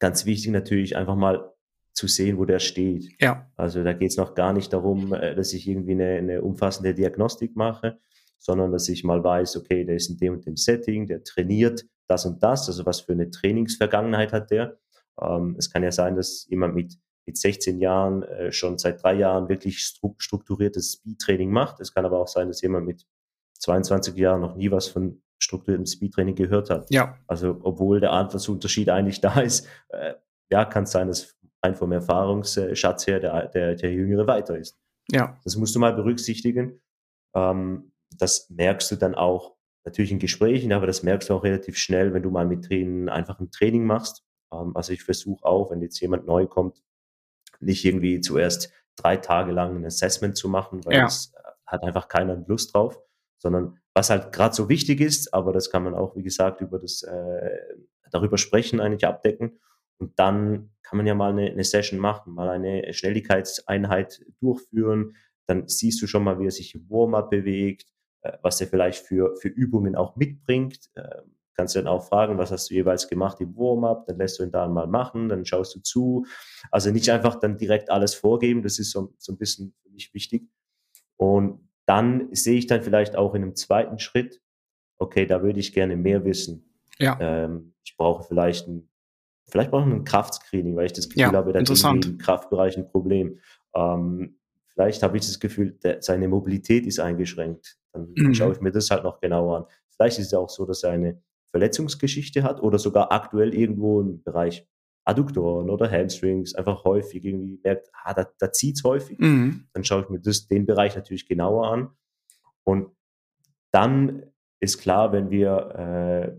[0.00, 1.52] ganz wichtig natürlich einfach mal
[1.92, 3.12] zu sehen, wo der steht.
[3.20, 3.50] Ja.
[3.56, 6.94] Also da geht es noch gar nicht darum, äh, dass ich irgendwie eine, eine umfassende
[6.94, 7.98] Diagnostik mache,
[8.38, 11.84] sondern dass ich mal weiß, okay, der ist in dem und dem Setting, der trainiert
[12.08, 14.78] das und das, also was für eine Trainingsvergangenheit hat der.
[15.20, 19.14] Ähm, es kann ja sein, dass jemand mit, mit 16 Jahren äh, schon seit drei
[19.14, 19.78] Jahren wirklich
[20.18, 21.80] strukturiertes Speed-Training macht.
[21.80, 23.06] Es kann aber auch sein, dass jemand mit
[23.60, 26.90] 22 Jahren noch nie was von strukturiertem Speedtraining gehört hat.
[26.90, 27.16] Ja.
[27.26, 30.14] Also obwohl der Anfahrtsunterschied eigentlich da ist, äh,
[30.50, 34.78] ja, kann es sein, dass rein vom Erfahrungsschatz her der, der, der Jüngere weiter ist.
[35.10, 35.38] Ja.
[35.44, 36.80] Das musst du mal berücksichtigen.
[37.34, 41.78] Ähm, das merkst du dann auch natürlich in Gesprächen, aber das merkst du auch relativ
[41.78, 44.24] schnell, wenn du mal mit denen einfach ein Training machst.
[44.52, 46.82] Ähm, also ich versuche auch, wenn jetzt jemand neu kommt,
[47.60, 51.02] nicht irgendwie zuerst drei Tage lang ein Assessment zu machen, weil Ja.
[51.04, 51.32] das
[51.66, 52.98] hat einfach keiner Lust drauf,
[53.40, 56.78] sondern was halt gerade so wichtig ist, aber das kann man auch, wie gesagt, über
[56.78, 57.58] das äh,
[58.10, 59.58] darüber sprechen, eigentlich abdecken.
[59.98, 65.16] Und dann kann man ja mal eine, eine Session machen, mal eine Schnelligkeitseinheit durchführen.
[65.46, 67.86] Dann siehst du schon mal, wie er sich im Warm-up bewegt,
[68.22, 70.90] äh, was er vielleicht für, für Übungen auch mitbringt.
[70.94, 71.22] Äh,
[71.54, 74.44] kannst du dann auch fragen, was hast du jeweils gemacht im Warm-up, dann lässt du
[74.44, 76.26] ihn da mal machen, dann schaust du zu.
[76.70, 80.14] Also nicht einfach dann direkt alles vorgeben, das ist so, so ein bisschen für mich
[80.14, 80.48] wichtig.
[81.16, 84.40] Und dann sehe ich dann vielleicht auch in einem zweiten Schritt,
[84.98, 86.74] okay, da würde ich gerne mehr wissen.
[86.98, 87.16] Ja.
[87.20, 88.88] Ähm, ich brauche vielleicht ein,
[89.48, 92.04] vielleicht brauche ich ein Kraftscreening, weil ich das Gefühl Ja, habe, interessant.
[92.04, 93.38] irgendwie im Kraftbereich ein Problem.
[93.74, 97.78] Ähm, vielleicht habe ich das Gefühl, der, seine Mobilität ist eingeschränkt.
[97.92, 98.34] Dann Mhm.
[98.34, 99.64] schaue ich mir das halt noch genauer an.
[99.96, 104.22] Vielleicht ist es auch so, dass er eine Verletzungsgeschichte hat oder sogar aktuell irgendwo im
[104.22, 104.66] Bereich
[105.04, 109.66] Adduktoren oder Hamstrings einfach häufig irgendwie merkt, ah, da, da zieht es häufig Mhm.
[109.72, 111.90] dann schaue ich mir das, den Bereich natürlich genauer an.
[112.64, 112.90] Und
[113.70, 114.24] dann
[114.60, 116.34] ist klar, wenn wir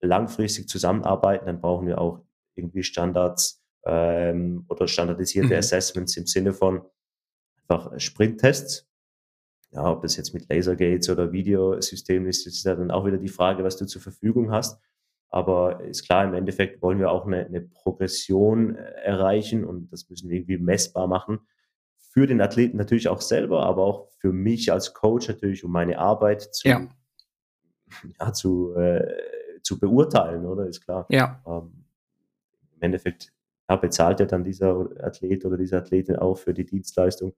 [0.00, 2.20] äh, langfristig zusammenarbeiten, dann brauchen wir auch
[2.54, 5.58] irgendwie Standards ähm, oder standardisierte Mhm.
[5.58, 6.82] Assessments im Sinne von
[7.68, 8.86] einfach Sprinttests.
[9.70, 13.28] Ja, ob das jetzt mit Lasergates oder Videosystemen ist, ist ja dann auch wieder die
[13.28, 14.80] Frage, was du zur Verfügung hast.
[15.30, 20.08] Aber ist klar, im Endeffekt wollen wir auch eine, eine Progression äh, erreichen und das
[20.08, 21.40] müssen wir irgendwie messbar machen.
[21.96, 25.98] Für den Athleten natürlich auch selber, aber auch für mich als Coach natürlich, um meine
[25.98, 26.88] Arbeit zu, Ja.
[28.20, 29.06] ja, zu, äh,
[29.62, 30.66] zu beurteilen, oder?
[30.66, 31.06] Ist klar.
[31.10, 31.42] Ja.
[31.46, 31.84] Ähm,
[32.76, 33.32] Im Endeffekt
[33.68, 37.34] ja, bezahlt ja dann dieser Athlet oder diese Athletin auch für die Dienstleistung.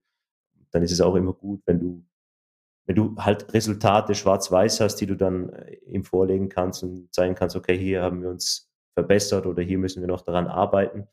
[0.71, 2.05] Dann ist es auch immer gut, wenn du,
[2.85, 7.35] wenn du halt Resultate schwarz-weiß hast, die du dann äh, ihm vorlegen kannst und zeigen
[7.35, 11.07] kannst, okay, hier haben wir uns verbessert oder hier müssen wir noch daran arbeiten.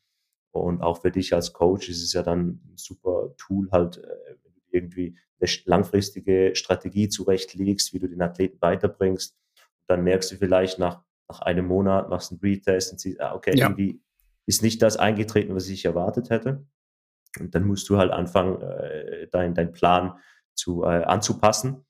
[0.51, 4.09] Und auch für dich als Coach ist es ja dann ein super Tool, halt, äh,
[4.43, 9.37] wenn du irgendwie eine langfristige Strategie zurechtlegst, wie du den Athleten weiterbringst.
[9.87, 13.57] Dann merkst du vielleicht nach, nach einem Monat, machst einen Retest und siehst, ah, okay,
[13.57, 13.67] Ja.
[13.67, 14.01] irgendwie
[14.47, 16.67] ist nicht das eingetreten, was ich erwartet hätte.
[17.39, 20.19] Und dann musst du halt anfangen, äh, dein, dein Plan
[20.59, 21.85] zu, äh, anzupassen.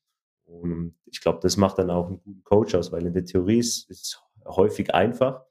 [0.45, 3.59] Und ich glaube, das macht dann auch einen guten Coach aus, weil in der Theorie
[3.59, 5.43] ist es häufig einfach.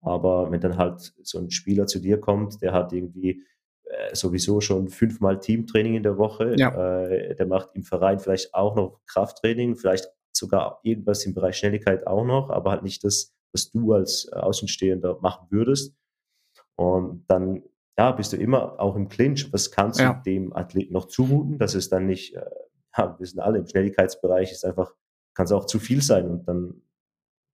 [0.00, 3.44] Aber wenn dann halt so ein Spieler zu dir kommt, der hat irgendwie
[3.84, 7.04] äh, sowieso schon fünfmal Teamtraining in der Woche, Ja.
[7.04, 12.06] äh, der macht im Verein vielleicht auch noch Krafttraining, vielleicht sogar irgendwas im Bereich Schnelligkeit
[12.06, 15.94] auch noch, aber halt nicht das, was du als äh, Außenstehender machen würdest.
[16.74, 17.62] Und dann
[17.98, 19.52] ja, bist du immer auch im Clinch.
[19.52, 20.14] Was kannst Ja.
[20.14, 22.44] du dem Athleten noch zumuten, dass es dann nicht, äh,
[22.96, 24.94] ja, wir wissen alle, im Schnelligkeitsbereich ist einfach,
[25.34, 26.82] kann es auch zu viel sein und dann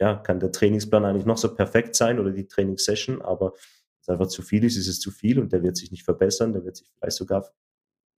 [0.00, 4.08] ja, kann der Trainingsplan eigentlich noch so perfekt sein oder die Trainingssession, aber wenn es
[4.08, 6.64] einfach zu viel ist, ist es zu viel und der wird sich nicht verbessern, der
[6.64, 7.48] wird sich vielleicht sogar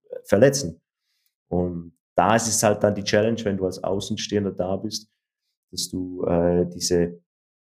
[0.09, 0.79] äh, verletzen.
[1.49, 5.09] Und da ist es halt dann die Challenge, wenn du als Außenstehender da bist,
[5.71, 7.19] dass du äh, diese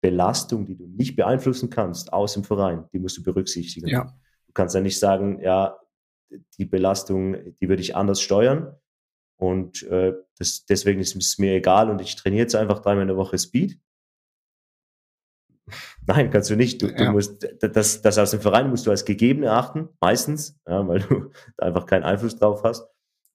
[0.02, 3.88] Belastung, die du nicht beeinflussen kannst, aus dem Verein, die musst du berücksichtigen.
[3.88, 4.12] Ja.
[4.50, 5.80] Du kannst ja nicht sagen, ja,
[6.58, 8.76] die Belastung, die würde ich anders steuern
[9.40, 13.08] und äh, das, deswegen ist es mir egal und ich trainiere jetzt einfach dreimal in
[13.10, 13.80] der Woche Speed.
[16.08, 16.82] Nein, kannst du nicht.
[16.82, 17.12] Du, du Ja.
[17.12, 21.32] musst das, das aus dem Verein musst du als gegeben erachten, meistens, ja, weil du
[21.58, 22.88] da einfach keinen Einfluss drauf hast.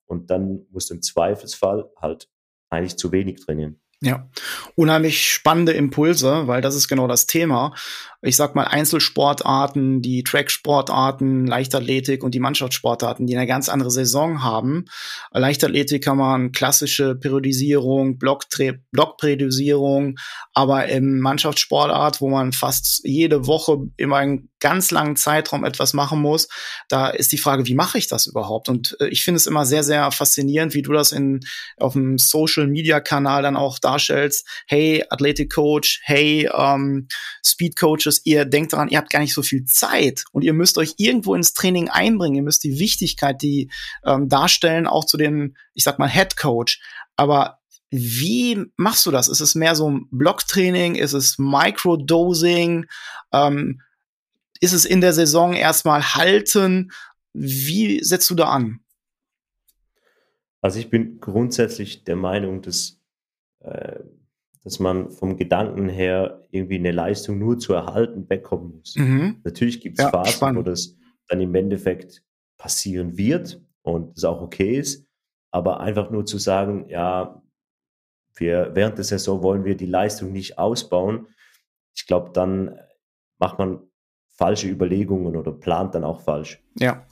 [0.06, 2.28] Und dann musst du im Zweifelsfall halt
[2.70, 3.80] eigentlich zu wenig trainieren.
[4.00, 4.28] Ja,
[4.74, 7.74] unheimlich spannende Impulse, weil das ist genau das Thema.
[8.20, 14.42] Ich sag mal Einzelsportarten, die Tracksportarten, Leichtathletik und die Mannschaftssportarten, die eine ganz andere Saison
[14.42, 14.86] haben.
[15.32, 20.16] Leichtathletik kann man klassische Periodisierung, Blockperiodisierung,
[20.52, 26.22] aber im Mannschaftssportart, wo man fast jede Woche immer einen ganz langen Zeitraum etwas machen
[26.22, 26.48] muss,
[26.88, 28.70] da ist die Frage, wie mache ich das überhaupt?
[28.70, 31.40] Und äh, ich finde es immer sehr, sehr faszinierend, wie du das in
[31.76, 34.48] auf dem Social Media Kanal dann auch darstellst.
[34.66, 37.08] Hey, Athletic Coach, hey, ähm,
[37.44, 40.52] Speed Coaches müsst, ihr denkt daran, ihr habt gar nicht so viel Zeit und ihr
[40.52, 42.36] müsst euch irgendwo ins Training einbringen.
[42.36, 43.70] Ihr müsst die Wichtigkeit, die
[44.04, 46.80] ähm, darstellen, auch zu dem, ich sag mal, Head Coach.
[47.16, 47.58] Aber
[47.90, 49.28] wie machst du das?
[49.28, 50.96] Ist es mehr so ein Blocktraining?
[50.96, 52.86] Ist es Microdosing?
[53.32, 53.80] Ähm,
[54.60, 56.92] ist es in der Saison erstmal halten?
[57.32, 58.80] Wie setzt du da an?
[60.60, 62.98] Also ich bin grundsätzlich der Meinung, dass,
[63.60, 64.00] äh,
[64.62, 68.96] dass man vom Gedanken her irgendwie eine Leistung nur zu erhalten wegkommen muss.
[68.96, 69.40] Mhm.
[69.44, 70.58] Natürlich gibt es ja, Phasen, spannend.
[70.58, 70.96] wo das
[71.28, 72.22] dann im Endeffekt
[72.56, 75.06] passieren wird und es auch okay ist.
[75.50, 77.42] Aber einfach nur zu sagen, ja,
[78.34, 81.28] wir während der Saison wollen wir die Leistung nicht ausbauen.
[81.94, 82.78] Ich glaube, dann
[83.38, 83.80] macht man
[84.34, 86.62] falsche Überlegungen oder plant dann auch falsch.
[86.78, 87.06] Ja.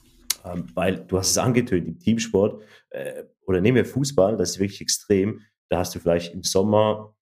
[0.44, 4.58] Ähm, weil du hast es angetönt, im Teamsport äh, oder nehmen wir Fußball, das ist
[4.58, 5.40] wirklich extrem.
[5.68, 7.14] Da hast du vielleicht im Sommer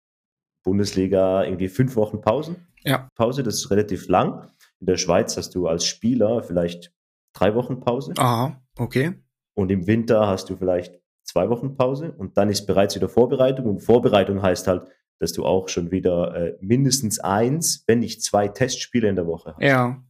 [0.64, 2.68] Bundesliga irgendwie fünf Wochen Pausen.
[2.84, 3.08] Ja.
[3.14, 4.50] Pause, das ist relativ lang.
[4.80, 6.92] In der Schweiz hast du als Spieler vielleicht
[7.32, 8.12] drei Wochen Pause.
[8.16, 9.14] Aha, okay.
[9.54, 13.66] Und im Winter hast du vielleicht zwei Wochen Pause und dann ist bereits wieder Vorbereitung.
[13.66, 18.48] Und Vorbereitung heißt halt, dass du auch schon wieder äh, mindestens eins, wenn nicht zwei
[18.48, 19.62] Testspiele in der Woche hast.
[19.62, 20.02] Ja.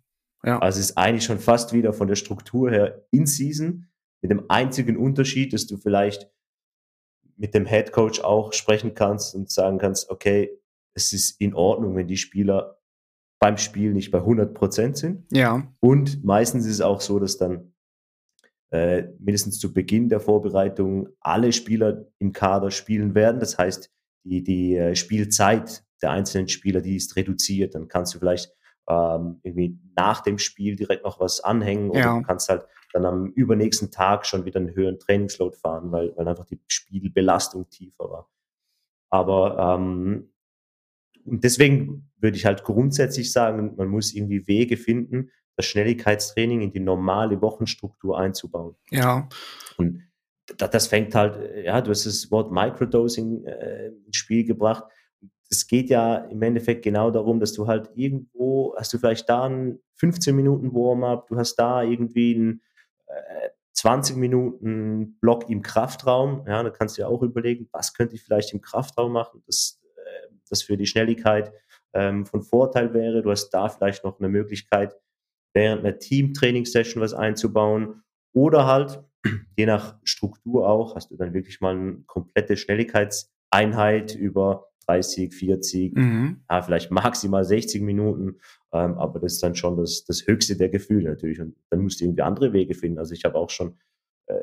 [0.45, 0.59] ja.
[0.59, 3.87] Also es ist eigentlich schon fast wieder von der Struktur her in Season,
[4.21, 6.31] mit dem einzigen Unterschied, dass du vielleicht
[7.37, 10.51] mit dem Head Coach auch sprechen kannst und sagen kannst, okay,
[10.95, 12.79] es ist in Ordnung, wenn die Spieler
[13.39, 15.25] beim Spiel nicht bei 100 Prozent sind.
[15.31, 15.73] Ja.
[15.81, 17.73] Und meistens ist es auch so, dass dann
[18.71, 23.41] äh, mindestens zu Beginn der Vorbereitung alle Spieler im Kader spielen werden.
[23.41, 23.91] Das heißt,
[24.25, 27.75] die, die äh, Spielzeit der einzelnen Spieler, die ist reduziert.
[27.75, 28.51] Dann kannst du vielleicht
[28.89, 32.19] ähm, irgendwie nach dem Spiel direkt noch was anhängen oder ja.
[32.19, 36.27] du kannst halt dann am übernächsten Tag schon wieder einen höheren Trainingsload fahren, weil, weil
[36.27, 38.31] einfach die Spielbelastung tiefer war.
[39.11, 40.33] Aber ähm,
[41.25, 46.81] deswegen würde ich halt grundsätzlich sagen, man muss irgendwie Wege finden, das Schnelligkeitstraining in die
[46.81, 48.77] normale Wochenstruktur einzubauen.
[48.91, 49.29] Ja.
[49.77, 50.08] Und
[50.57, 54.85] das fängt halt, ja, du hast das Wort Microdosing äh, ins Spiel gebracht.
[55.51, 59.45] Es geht ja im Endeffekt genau darum, dass du halt irgendwo, hast du vielleicht da
[59.45, 62.63] einen 15 Minuten Warm-up, du hast da irgendwie einen
[63.07, 66.45] äh, 20 Minuten Block im Kraftraum.
[66.47, 69.81] Ja, da kannst du ja auch überlegen, was könnte ich vielleicht im Kraftraum machen, dass
[69.97, 71.53] äh, das für die Schnelligkeit
[71.93, 73.23] ähm, von Vorteil wäre.
[73.23, 74.97] Du hast da vielleicht noch eine Möglichkeit,
[75.55, 79.03] während einer Team-Training-Session was einzubauen oder halt,
[79.57, 85.95] je nach Struktur auch, hast du dann wirklich mal eine komplette Schnelligkeitseinheit über 30, 40,
[85.95, 86.45] mhm.
[86.51, 88.37] ja, vielleicht maximal 60 Minuten,
[88.73, 92.01] ähm, aber das ist dann schon das, das höchste der Gefühle natürlich und dann musst
[92.01, 92.99] du irgendwie andere Wege finden.
[92.99, 93.77] Also ich habe auch schon
[94.27, 94.35] äh,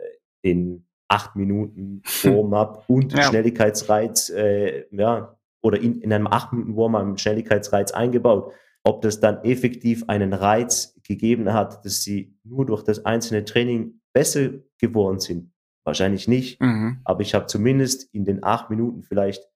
[0.42, 3.24] in acht Minuten Warm-up und ja.
[3.24, 8.54] Schnelligkeitsreiz, äh, ja, oder in, in einem acht Minuten Warm-up einen Schnelligkeitsreiz eingebaut.
[8.84, 14.00] Ob das dann effektiv einen Reiz gegeben hat, dass sie nur durch das einzelne Training
[14.16, 15.52] besser geworden sind,
[15.84, 16.62] wahrscheinlich nicht.
[16.62, 17.02] Mhm.
[17.04, 19.48] Aber ich habe zumindest in den acht Minuten vielleicht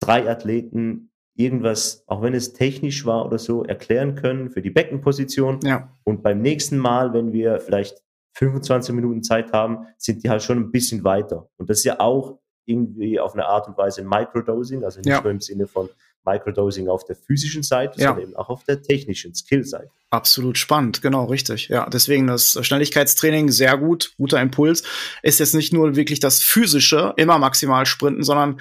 [0.00, 5.58] drei Athleten irgendwas, auch wenn es technisch war oder so, erklären können für die Beckenposition.
[5.64, 5.96] Ja.
[6.04, 8.02] Und beim nächsten Mal, wenn wir vielleicht
[8.36, 11.48] 25 Minuten Zeit haben, sind die halt schon ein bisschen weiter.
[11.56, 15.08] Und das ist ja auch irgendwie auf eine Art und Weise ein Microdosing, also nicht
[15.08, 15.20] ja.
[15.20, 15.88] nur im Sinne von
[16.24, 18.08] Microdosing auf der physischen Seite, ja.
[18.08, 19.90] sondern eben auch auf der technischen Skill-Seite.
[20.10, 21.68] Absolut spannend, genau, richtig.
[21.68, 24.82] Ja, deswegen das Schnelligkeitstraining sehr gut, guter Impuls.
[25.22, 28.60] Ist jetzt nicht nur wirklich das physische, immer maximal sprinten, sondern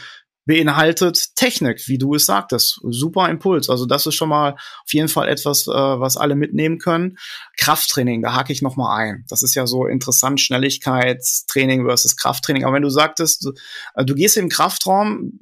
[0.51, 2.81] beinhaltet Technik, wie du es sagtest.
[2.83, 3.69] Super Impuls.
[3.69, 7.17] Also das ist schon mal auf jeden Fall etwas, äh, was alle mitnehmen können.
[7.55, 9.23] Krafttraining, da hake ich noch mal ein.
[9.29, 12.65] Das ist ja so interessant, Schnelligkeitstraining versus Krafttraining.
[12.65, 13.53] Aber wenn du sagtest, du,
[13.95, 15.39] äh, du gehst im Kraftraum,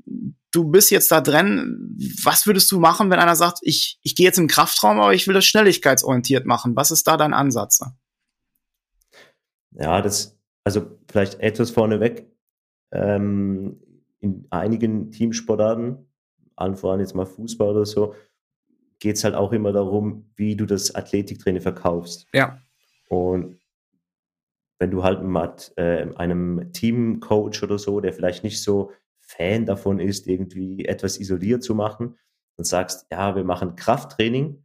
[0.52, 4.28] du bist jetzt da drin, was würdest du machen, wenn einer sagt, ich, ich gehe
[4.28, 6.76] jetzt im Kraftraum, aber ich will das schnelligkeitsorientiert machen?
[6.76, 7.80] Was ist da dein Ansatz?
[9.72, 12.28] Ja, das, also vielleicht etwas vorneweg.
[12.92, 13.80] Ähm,
[14.20, 16.10] in einigen Teamsportarten,
[16.56, 18.16] allen voran jetzt mal Fußball oder so,
[19.00, 22.28] geht es halt auch immer darum, wie du das Athletiktraining verkaufst.
[22.34, 22.62] Ja.
[23.10, 23.60] Und
[24.78, 30.00] wenn du halt mit äh, einem Teamcoach oder so, der vielleicht nicht so Fan davon
[30.00, 32.18] ist, irgendwie etwas isoliert zu machen
[32.58, 34.64] und sagst, ja, wir machen Krafttraining,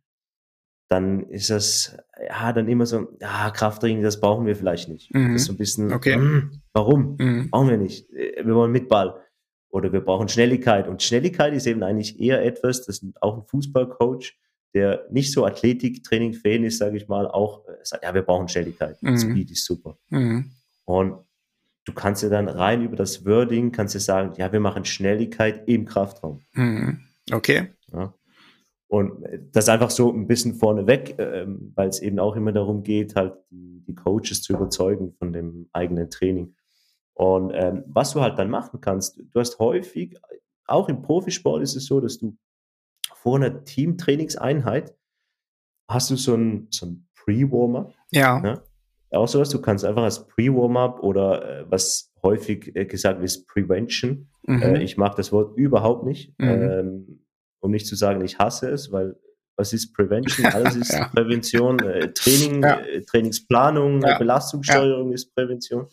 [0.89, 1.97] dann ist das,
[2.29, 5.13] ja, dann immer so, ja, Krafttraining, das brauchen wir vielleicht nicht.
[5.13, 5.33] Mhm.
[5.33, 6.43] Das ist so ein bisschen, okay.
[6.73, 7.17] warum?
[7.19, 7.51] Mhm.
[7.51, 8.11] Brauchen wir nicht.
[8.13, 9.21] Äh, wir wollen mit Ball
[9.75, 10.87] oder wir brauchen Schnelligkeit.
[10.87, 14.39] Und Schnelligkeit ist eben eigentlich eher etwas, das auch ein Fußballcoach,
[14.73, 19.03] der nicht so Athletiktraining-Fan ist, sage ich mal, auch äh, sagt, ja, wir brauchen Schnelligkeit.
[19.03, 19.19] Mhm.
[19.19, 19.99] Speed ist super.
[20.11, 20.53] Mhm.
[20.85, 21.17] Und
[21.87, 25.65] du kannst ja dann rein über das Wording, kannst du sagen, ja, wir machen Schnelligkeit
[25.67, 26.43] im Kraftraum.
[26.53, 27.01] Mhm.
[27.33, 27.73] Okay.
[27.93, 28.15] Ja.
[28.87, 33.17] Und das einfach so ein bisschen vorneweg, ähm, weil es eben auch immer darum geht,
[33.17, 36.55] halt die, die Coaches zu überzeugen von dem eigenen Training.
[37.15, 40.17] Und ähm, was du halt dann machen kannst, du hast häufig,
[40.67, 42.37] auch im Profisport ist es so, dass du
[43.15, 44.95] vor einer Teamtrainingseinheit
[45.89, 47.93] hast du so ein, so ein Pre-Warmer.
[48.11, 48.41] Ja.
[48.41, 48.63] Ne?
[49.11, 54.29] Auch sowas, du kannst einfach als Pre-Warm-up oder äh, was häufig äh, gesagt wird, Prevention.
[54.43, 54.63] Mhm.
[54.63, 56.49] Äh, ich mag das Wort überhaupt nicht, mhm.
[56.49, 57.27] ähm,
[57.61, 59.17] um nicht zu sagen, ich hasse es, weil
[59.57, 60.47] was ist Prevention?
[60.53, 61.09] Alles ist ja.
[61.09, 61.79] Prävention.
[61.79, 62.81] Äh, Training, ja.
[62.81, 64.19] Äh, Trainingsplanung, ja.
[64.19, 65.87] Belastungssteuerung ist Prävention.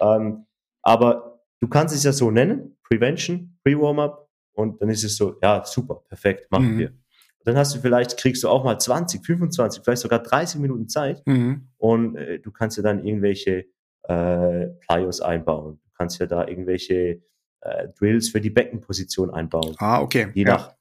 [0.00, 0.46] Ähm,
[0.84, 5.64] aber du kannst es ja so nennen, Prevention, Pre-Warm-up, und dann ist es so, ja,
[5.64, 6.78] super, perfekt, machen mhm.
[6.78, 6.88] wir.
[6.90, 10.88] Und dann hast du vielleicht, kriegst du auch mal 20, 25, vielleicht sogar 30 Minuten
[10.88, 11.68] Zeit mhm.
[11.76, 13.66] und äh, du kannst ja dann irgendwelche
[14.04, 15.80] äh, Plyos einbauen.
[15.84, 17.22] Du kannst ja da irgendwelche
[17.60, 19.74] äh, Drills für die Beckenposition einbauen.
[19.78, 20.28] Ah, okay.
[20.34, 20.74] Je nach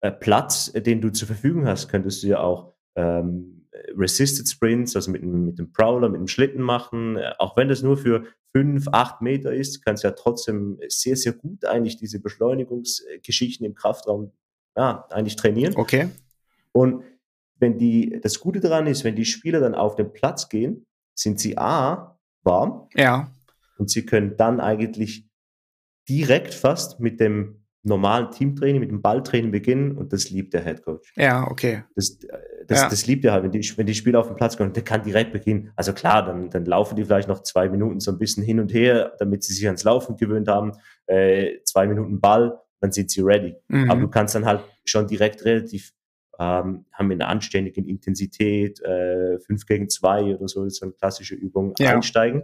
[0.00, 3.61] äh, Platz, äh, den du zur Verfügung hast, könntest du ja auch ähm,
[3.96, 7.16] Resisted Sprints, also mit, mit dem Prowler, mit dem Schlitten machen.
[7.16, 11.16] Äh, auch wenn das nur für fünf, acht Meter ist, kannst du ja trotzdem sehr,
[11.16, 14.32] sehr gut eigentlich diese Beschleunigungsgeschichten im Kraftraum
[14.76, 15.74] ja, eigentlich trainieren.
[15.76, 16.08] Okay.
[16.72, 17.04] Und
[17.58, 21.38] wenn die, das Gute daran ist, wenn die Spieler dann auf den Platz gehen, sind
[21.38, 22.88] sie A, warm.
[22.94, 23.30] Ja.
[23.78, 25.28] Und sie können dann eigentlich
[26.08, 31.12] direkt fast mit dem normalen Teamtraining, mit dem Balltraining beginnen und das liebt der Headcoach.
[31.16, 31.84] Ja, okay.
[31.94, 32.18] Das,
[32.66, 32.88] das, ja.
[32.88, 35.02] das liebt er halt, wenn die, wenn die Spieler auf den Platz kommen, der kann
[35.02, 35.72] direkt beginnen.
[35.76, 38.72] Also klar, dann, dann laufen die vielleicht noch zwei Minuten so ein bisschen hin und
[38.72, 40.72] her, damit sie sich ans Laufen gewöhnt haben.
[41.06, 43.56] Äh, zwei Minuten Ball, dann sind sie ready.
[43.68, 43.90] Mhm.
[43.90, 45.92] Aber du kannst dann halt schon direkt relativ
[46.38, 51.34] ähm, haben wir eine anständige Intensität, äh, 5 gegen 2 oder so, so eine klassische
[51.34, 51.90] Übung ja.
[51.90, 52.42] einsteigen.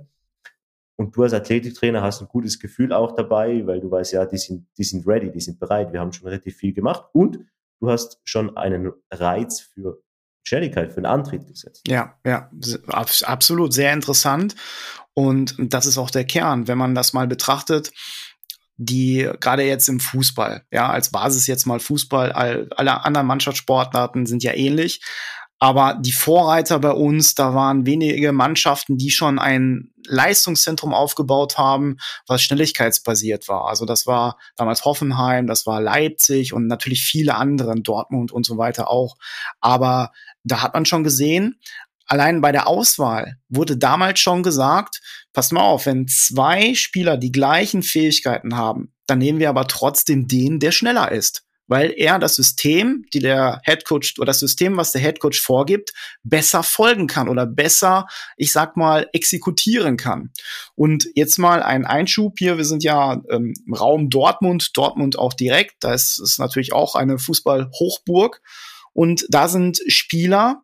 [0.97, 4.37] Und du als Athletiktrainer hast ein gutes Gefühl auch dabei, weil du weißt, ja, die
[4.37, 7.39] sind, die sind ready, die sind bereit, wir haben schon relativ viel gemacht und
[7.81, 10.03] du hast schon einen Reiz für
[10.49, 11.83] Schnelligkeit, für einen Antritt gesetzt.
[11.87, 12.51] Ja, ja,
[12.89, 14.55] absolut, sehr interessant.
[15.15, 17.91] Und das ist auch der Kern, wenn man das mal betrachtet
[18.79, 24.45] die gerade jetzt im Fußball, ja, als Basis jetzt mal Fußball, alle anderen Mannschaftssportarten sind
[24.45, 25.03] ja ähnlich.
[25.59, 31.97] Aber die Vorreiter bei uns, da waren wenige Mannschaften, die schon ein Leistungszentrum aufgebaut haben,
[32.27, 33.67] was schnelligkeitsbasiert war.
[33.67, 38.57] Also das war damals Hoffenheim, das war Leipzig und natürlich viele andere, Dortmund und so
[38.57, 39.17] weiter auch.
[39.61, 40.13] Aber
[40.45, 41.61] da hat man schon gesehen,
[42.07, 45.01] allein bei der Auswahl wurde damals schon gesagt,
[45.33, 50.29] passt mal auf, wenn zwei Spieler die gleichen Fähigkeiten haben, dann nehmen wir aber trotzdem
[50.29, 54.77] den, der schneller ist weil er das System, die der Head Coach oder das System,
[54.77, 55.93] was der Head Coach vorgibt,
[56.25, 60.33] besser folgen kann oder besser, ich sag mal, exekutieren kann.
[60.75, 62.57] Und jetzt mal ein Einschub hier.
[62.57, 65.77] Wir sind ja ähm, im Raum Dortmund, Dortmund auch direkt.
[65.81, 68.41] Da ist es natürlich auch eine Fußball-Hochburg.
[68.95, 70.63] Und da sind Spieler,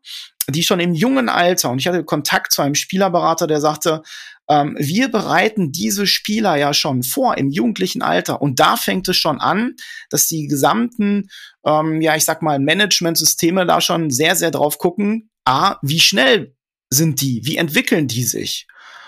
[0.48, 4.02] die schon im jungen Alter, und ich hatte Kontakt zu einem Spielerberater, der sagte,
[4.48, 8.42] ähm, wir bereiten diese Spieler ja schon vor im jugendlichen Alter.
[8.42, 9.74] Und da fängt es schon an,
[10.10, 11.28] dass die gesamten,
[11.64, 16.54] ähm, ja, ich sag mal, Managementsysteme da schon sehr, sehr drauf gucken, a, wie schnell
[16.90, 17.40] sind die?
[17.44, 18.66] Wie entwickeln die sich?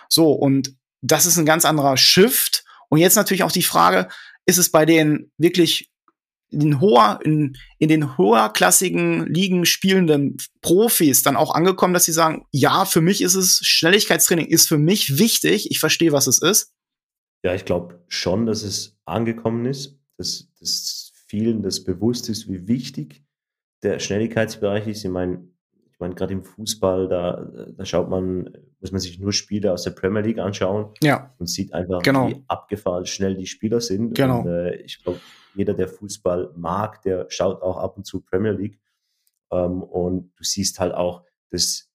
[0.08, 2.64] So, und das ist ein ganz anderer Shift.
[2.88, 4.08] Und jetzt natürlich auch die Frage,
[4.46, 5.90] ist es bei den wirklich
[6.50, 12.46] in, hoher, in, in den höherklassigen Ligen spielenden Profis dann auch angekommen, dass sie sagen,
[12.52, 16.72] ja, für mich ist es, Schnelligkeitstraining ist für mich wichtig, ich verstehe, was es ist?
[17.44, 22.66] Ja, ich glaube schon, dass es angekommen ist, dass, dass vielen das bewusst ist, wie
[22.66, 23.24] wichtig
[23.82, 25.04] der Schnelligkeitsbereich ist.
[25.04, 25.48] Ich meine,
[25.96, 29.84] ich meine, gerade im Fußball, da, da schaut man, muss man sich nur Spiele aus
[29.84, 31.34] der Premier League anschauen ja.
[31.38, 32.28] und sieht einfach, genau.
[32.28, 34.14] wie abgefahren schnell die Spieler sind.
[34.14, 34.40] Genau.
[34.40, 35.20] Und, äh, ich glaube,
[35.54, 38.78] jeder, der Fußball mag, der schaut auch ab und zu Premier League.
[39.50, 41.90] Ähm, und du siehst halt auch, dass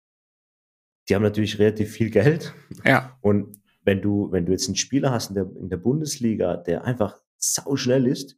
[1.08, 2.56] die haben natürlich relativ viel Geld.
[2.84, 3.20] Ja.
[3.22, 6.86] Und wenn du, wenn du jetzt einen Spieler hast in der, in der Bundesliga, der
[6.86, 8.36] einfach sau schnell ist,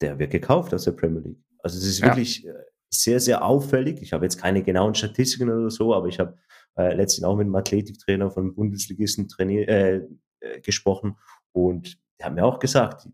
[0.00, 1.44] der wird gekauft aus der Premier League.
[1.58, 2.06] Also es ist ja.
[2.06, 2.52] wirklich äh,
[2.92, 4.02] sehr, sehr auffällig.
[4.02, 6.36] Ich habe jetzt keine genauen Statistiken oder so, aber ich habe
[6.76, 10.00] äh, letztens auch mit einem Athletiktrainer von Bundesligisten äh,
[10.40, 11.16] äh, gesprochen
[11.52, 13.08] und der hat mir auch gesagt,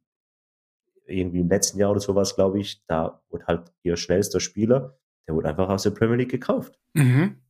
[1.07, 5.34] irgendwie im letzten Jahr oder sowas, glaube ich, da wurde halt ihr schnellster Spieler, der
[5.34, 6.78] wurde einfach aus der Premier League gekauft.
[6.92, 7.40] Mhm.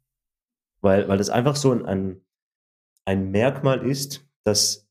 [0.80, 2.20] Weil, weil das einfach so ein,
[3.04, 4.88] ein Merkmal ist, dass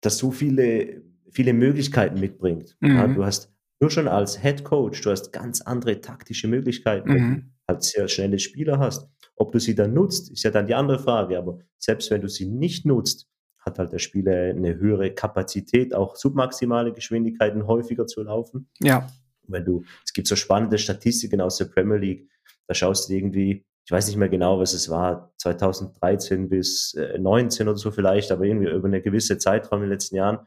[0.00, 2.76] das so viele, viele Möglichkeiten mitbringt.
[2.80, 2.96] Mhm.
[2.96, 7.14] Ja, du hast nur schon als Head Coach, du hast ganz andere taktische Möglichkeiten, mhm.
[7.14, 9.08] wenn du halt sehr schnelle Spieler hast.
[9.36, 11.36] Ob du sie dann nutzt, ist ja dann die andere Frage.
[11.36, 13.28] Aber selbst wenn du sie nicht nutzt,
[13.60, 18.70] hat halt der Spieler eine höhere Kapazität, auch submaximale Geschwindigkeiten häufiger zu laufen.
[18.80, 19.08] Ja.
[19.48, 22.30] Wenn du, es gibt so spannende Statistiken aus der Premier League,
[22.66, 27.68] da schaust du irgendwie, ich weiß nicht mehr genau, was es war, 2013 bis 19
[27.68, 30.46] oder so vielleicht, aber irgendwie über eine gewisse Zeitraum in den letzten Jahren,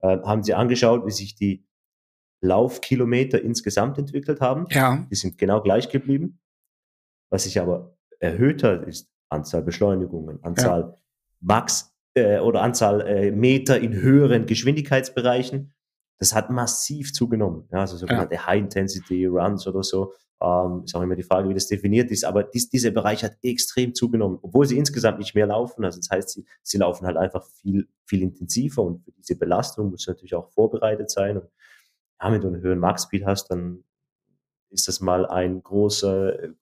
[0.00, 1.67] äh, haben sie angeschaut, wie sich die
[2.40, 4.66] Laufkilometer insgesamt entwickelt haben.
[4.70, 5.06] Ja.
[5.10, 6.40] Die sind genau gleich geblieben.
[7.30, 10.94] Was sich aber erhöht hat, ist Anzahl Beschleunigungen, Anzahl ja.
[11.40, 15.72] Max äh, oder Anzahl äh, Meter in höheren Geschwindigkeitsbereichen.
[16.18, 17.68] Das hat massiv zugenommen.
[17.70, 18.46] Ja, also sogenannte ja.
[18.46, 20.12] High-Intensity Runs oder so.
[20.40, 22.24] Ähm, ist auch immer die Frage, wie das definiert ist.
[22.24, 25.84] Aber dies, dieser Bereich hat extrem zugenommen, obwohl sie insgesamt nicht mehr laufen.
[25.84, 29.90] Also das heißt, sie, sie laufen halt einfach viel, viel intensiver und für diese Belastung
[29.90, 31.38] muss natürlich auch vorbereitet sein.
[31.38, 31.48] Und
[32.20, 33.84] ja, wenn du einen höheren Max-Speed hast, dann
[34.70, 36.52] ist das mal ein großer, äh,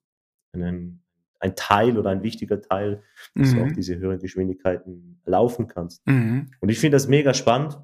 [0.54, 1.02] ein,
[1.40, 3.02] ein Teil oder ein wichtiger Teil,
[3.34, 3.56] dass mhm.
[3.56, 6.06] du auch diese höheren Geschwindigkeiten laufen kannst.
[6.06, 6.50] Mhm.
[6.60, 7.78] Und ich finde das mega spannend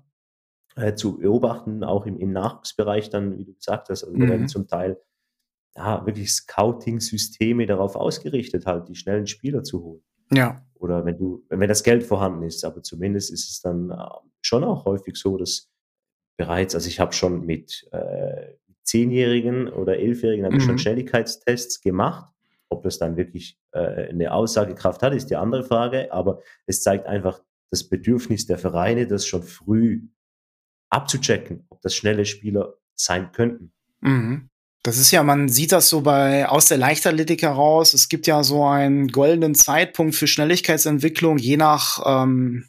[0.76, 4.28] äh, zu beobachten, auch im, im Nachwuchsbereich dann, wie du gesagt hast, also mhm.
[4.28, 4.98] werden zum Teil
[5.74, 10.02] ja, wirklich Scouting-Systeme darauf ausgerichtet, halt die schnellen Spieler zu holen.
[10.30, 10.64] Ja.
[10.74, 13.96] Oder wenn du, wenn das Geld vorhanden ist, aber zumindest ist es dann äh,
[14.40, 15.70] schon auch häufig so, dass
[16.36, 20.78] bereits, also ich habe schon mit äh, Zehnjährigen oder Elfjährigen habe ich schon mhm.
[20.78, 22.28] Schnelligkeitstests gemacht.
[22.68, 26.12] Ob das dann wirklich äh, eine Aussagekraft hat, ist die andere Frage.
[26.12, 30.02] Aber es zeigt einfach das Bedürfnis der Vereine, das schon früh
[30.90, 33.72] abzuchecken, ob das schnelle Spieler sein könnten.
[34.00, 34.50] Mhm.
[34.84, 37.94] Das ist ja, man sieht das so bei aus der Leichtathletik heraus.
[37.94, 41.38] Es gibt ja so einen goldenen Zeitpunkt für Schnelligkeitsentwicklung.
[41.38, 42.64] Je nach ähm,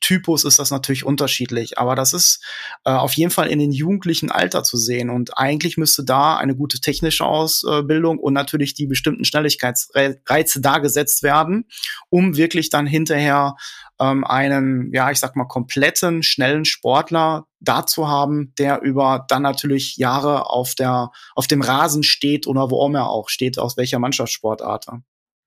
[0.00, 2.40] Typus ist das natürlich unterschiedlich, aber das ist
[2.84, 5.10] äh, auf jeden Fall in den jugendlichen Alter zu sehen.
[5.10, 11.66] Und eigentlich müsste da eine gute technische Ausbildung und natürlich die bestimmten Schnelligkeitsreize dargesetzt werden,
[12.10, 13.56] um wirklich dann hinterher
[14.00, 19.96] ähm, einen, ja, ich sag mal, kompletten, schnellen Sportler dazu haben, der über dann natürlich
[19.96, 24.86] Jahre auf der, auf dem Rasen steht oder wo er auch steht, aus welcher Mannschaftssportart.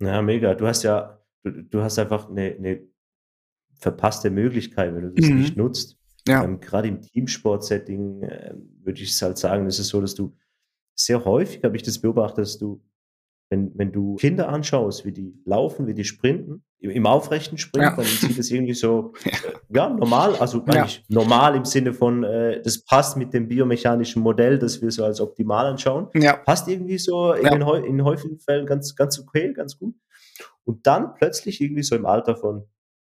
[0.02, 0.56] Ja, mega.
[0.56, 2.82] Du hast ja, du, du hast einfach eine, eine
[3.80, 5.39] verpasste Möglichkeit, wenn du das mhm.
[5.39, 5.97] nicht nutzt.
[6.28, 6.43] Ja.
[6.43, 10.36] Ähm, Gerade im Teamsport-Setting äh, würde ich es halt sagen, es ist so, dass du
[10.95, 12.84] sehr häufig, habe ich das beobachtet, dass du
[13.50, 17.95] wenn, wenn du Kinder anschaust, wie die laufen, wie die sprinten, im aufrechten Sprint, ja.
[17.95, 21.16] dann sieht das irgendwie so, ja, äh, ja normal, also eigentlich ja.
[21.16, 25.20] normal im Sinne von, äh, das passt mit dem biomechanischen Modell, das wir so als
[25.20, 26.08] optimal anschauen.
[26.36, 27.47] Passt irgendwie so in,
[27.86, 29.95] in, häufigen Fällen ganz, ganz okay, ganz gut.
[30.64, 32.66] Und dann plötzlich irgendwie so im Alter von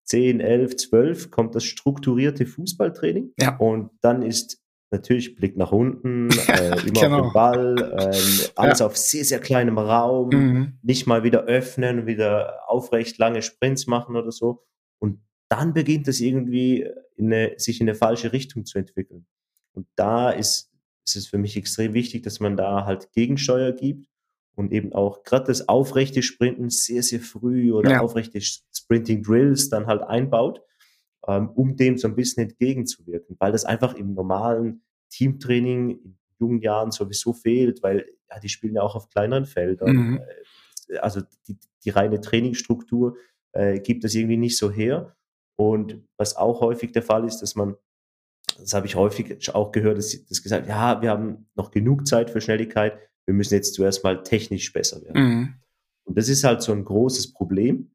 [0.05, 3.33] 10, 11, 12 kommt das strukturierte Fußballtraining.
[3.41, 3.57] Ja.
[3.57, 4.64] Und dann ist
[4.95, 7.19] natürlich Blick nach unten, äh, immer genau.
[7.19, 8.87] auf den Ball, äh, alles ja.
[8.87, 10.79] auf sehr, sehr kleinem Raum, mhm.
[10.83, 14.65] nicht mal wieder öffnen, wieder aufrecht lange Sprints machen oder so.
[14.99, 19.27] Und dann beginnt es irgendwie in eine, sich in eine falsche Richtung zu entwickeln.
[19.73, 20.73] Und da ist,
[21.07, 24.07] ist es für mich extrem wichtig, dass man da halt Gegensteuer gibt
[24.55, 28.01] und eben auch gerade das aufrechte Sprinten sehr, sehr früh oder ja.
[28.01, 30.63] aufrechte Sprinting Drills dann halt einbaut
[31.27, 34.83] ähm, um dem so ein bisschen entgegenzuwirken, weil das einfach im normalen
[35.15, 39.97] Teamtraining in jungen Jahren sowieso fehlt, weil ja, die spielen ja auch auf kleineren Feldern.
[39.97, 40.21] Mhm.
[40.89, 43.17] Äh, also die, die reine Trainingsstruktur
[43.53, 45.17] äh, gibt das irgendwie nicht so her.
[45.57, 47.77] Und was auch häufig der Fall ist, dass man,
[48.59, 52.31] das habe ich häufig auch gehört, dass, dass gesagt, ja, wir haben noch genug Zeit
[52.31, 55.23] für Schnelligkeit, wir müssen jetzt zuerst mal technisch besser werden.
[55.23, 55.55] Mhm.
[56.05, 57.93] Und das ist halt so ein großes Problem,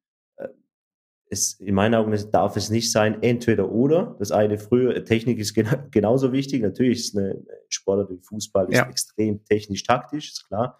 [1.29, 4.15] es, in meinen Augen darf es nicht sein, entweder oder.
[4.17, 6.61] Das eine früher, Technik ist gena genauso wichtig.
[6.61, 8.89] Natürlich ist eine Sportart wie Fußball ist ja.
[8.89, 10.79] extrem technisch-taktisch, ist klar.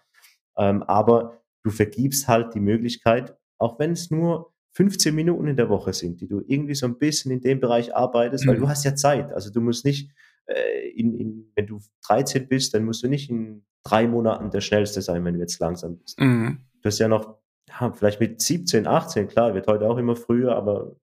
[0.56, 5.68] Ähm, aber du vergibst halt die Möglichkeit, auch wenn es nur 15 Minuten in der
[5.68, 8.50] Woche sind, die du irgendwie so ein bisschen in dem Bereich arbeitest, mhm.
[8.50, 9.32] weil du hast ja Zeit.
[9.32, 10.10] Also du musst nicht,
[10.46, 14.60] äh, in, in, wenn du 13 bist, dann musst du nicht in drei Monaten der
[14.60, 16.18] Schnellste sein, wenn du jetzt langsam bist.
[16.20, 16.58] Mhm.
[16.82, 17.39] Du hast ja noch
[17.70, 20.96] ja, vielleicht mit 17, 18, klar, wird heute auch immer früher, aber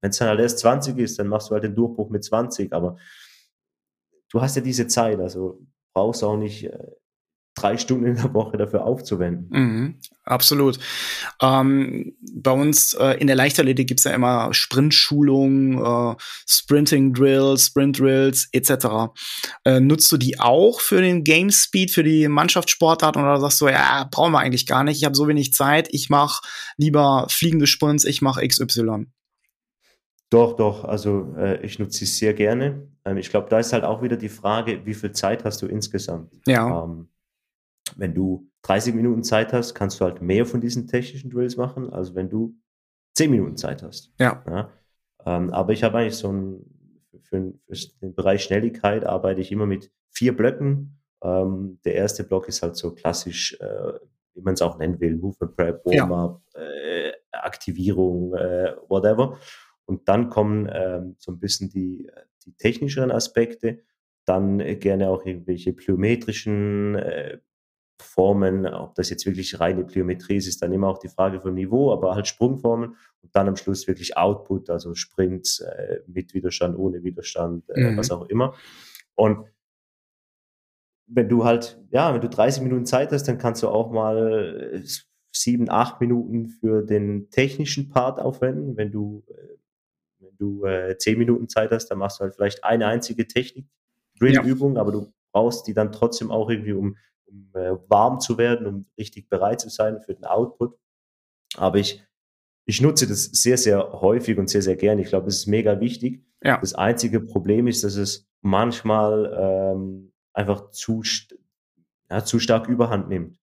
[0.00, 2.72] wenn es dann halt erst 20 ist, dann machst du halt den Durchbruch mit 20,
[2.72, 2.96] aber
[4.30, 5.60] du hast ja diese Zeit, also
[5.94, 6.92] brauchst auch nicht äh,
[7.60, 9.48] drei Stunden in der Woche dafür aufzuwenden.
[9.50, 9.94] Mhm,
[10.24, 10.78] absolut.
[11.42, 19.12] Ähm, bei uns äh, in der Leichtathletik gibt's ja immer Sprintschulungen, äh, Sprinting-Drills, Sprint-Drills etc.
[19.64, 23.68] Äh, nutzt du die auch für den Game Speed, für die Mannschaftssportart oder sagst du,
[23.68, 26.42] ja, brauchen wir eigentlich gar nicht, ich habe so wenig Zeit, ich mache
[26.76, 29.06] lieber fliegende Sprints, ich mache XY?
[30.30, 30.84] Doch, doch.
[30.84, 32.86] Also äh, ich nutze sie sehr gerne.
[33.04, 35.66] Ähm, ich glaube, da ist halt auch wieder die Frage, wie viel Zeit hast du
[35.66, 36.32] insgesamt?
[36.46, 36.84] Ja.
[36.84, 37.08] Ähm,
[37.96, 41.90] wenn du 30 Minuten Zeit hast, kannst du halt mehr von diesen technischen Drills machen,
[41.92, 42.56] als wenn du
[43.14, 44.12] 10 Minuten Zeit hast.
[44.18, 44.42] Ja.
[44.46, 44.70] ja?
[45.24, 46.64] Ähm, aber ich habe eigentlich so ein,
[47.22, 52.48] für, für, den Bereich Schnelligkeit arbeite ich immer mit vier Blöcken Ähm, der erste Block
[52.48, 53.92] ist halt so klassisch, äh,
[54.34, 56.60] wie man es auch nennen will, Movement Prep, Warm-up, ja.
[56.60, 59.38] äh, Aktivierung, äh, whatever.
[59.84, 62.08] Und dann kommen ähm, so ein bisschen die,
[62.44, 63.80] die technischeren Aspekte,
[64.24, 67.38] dann äh, gerne auch irgendwelche plyometrischen äh,
[68.00, 71.54] Formen, ob das jetzt wirklich reine Plyometrie ist, ist dann immer auch die Frage vom
[71.54, 76.78] Niveau, aber halt Sprungformen und dann am Schluss wirklich Output, also Sprints äh, mit Widerstand,
[76.78, 77.96] ohne Widerstand, äh, mhm.
[77.96, 78.54] was auch immer.
[79.14, 79.46] Und
[81.08, 84.72] wenn du halt, ja, wenn du 30 Minuten Zeit hast, dann kannst du auch mal
[84.74, 84.82] äh,
[85.32, 88.76] sieben, acht Minuten für den technischen Part aufwenden.
[88.76, 89.56] Wenn du, äh,
[90.20, 94.76] wenn du äh, zehn Minuten Zeit hast, dann machst du halt vielleicht eine einzige Technik-Drill-Übung,
[94.76, 94.80] ja.
[94.80, 96.96] aber du brauchst die dann trotzdem auch irgendwie, um,
[97.28, 100.78] um äh, warm zu werden, um richtig bereit zu sein für den Output.
[101.56, 102.02] Aber ich,
[102.64, 105.02] ich nutze das sehr, sehr häufig und sehr, sehr gerne.
[105.02, 106.24] Ich glaube, es ist mega wichtig.
[106.42, 106.58] Ja.
[106.58, 109.32] Das einzige Problem ist, dass es manchmal
[109.74, 111.02] ähm, einfach zu,
[112.10, 113.38] ja, zu stark überhand nimmt.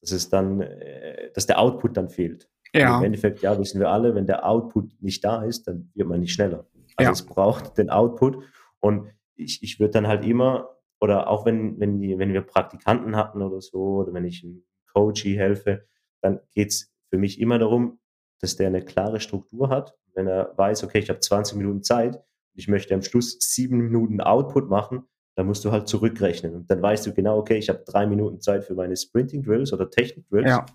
[0.00, 2.48] Dass es dann, äh, dass der Output dann fehlt.
[2.72, 2.98] Ja.
[2.98, 6.20] Im Endeffekt, ja, wissen wir alle, wenn der Output nicht da ist, dann wird man
[6.20, 6.66] nicht schneller.
[6.96, 7.12] Also ja.
[7.12, 8.42] es braucht den Output.
[8.78, 10.68] Und ich, ich würde dann halt immer,
[11.00, 14.64] oder auch wenn, wenn, die, wenn wir Praktikanten hatten oder so, oder wenn ich einem
[14.92, 15.86] Coachy helfe,
[16.20, 17.98] dann geht's für mich immer darum,
[18.40, 19.96] dass der eine klare Struktur hat.
[20.14, 22.22] Wenn er weiß, okay, ich habe 20 Minuten Zeit,
[22.54, 25.04] ich möchte am Schluss sieben Minuten Output machen,
[25.36, 26.54] dann musst du halt zurückrechnen.
[26.54, 29.72] Und dann weißt du genau, okay, ich habe drei Minuten Zeit für meine Sprinting Drills
[29.72, 30.48] oder Technik Drills.
[30.48, 30.66] Ja.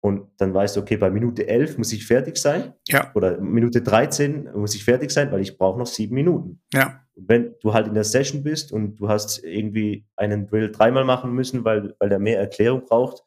[0.00, 2.74] Und dann weißt du, okay, bei Minute 11 muss ich fertig sein.
[2.88, 3.10] Ja.
[3.14, 6.60] Oder Minute 13 muss ich fertig sein, weil ich brauche noch sieben Minuten.
[6.72, 7.01] Ja.
[7.14, 11.04] Und wenn du halt in der Session bist und du hast irgendwie einen Drill dreimal
[11.04, 13.22] machen müssen, weil, weil der mehr Erklärung braucht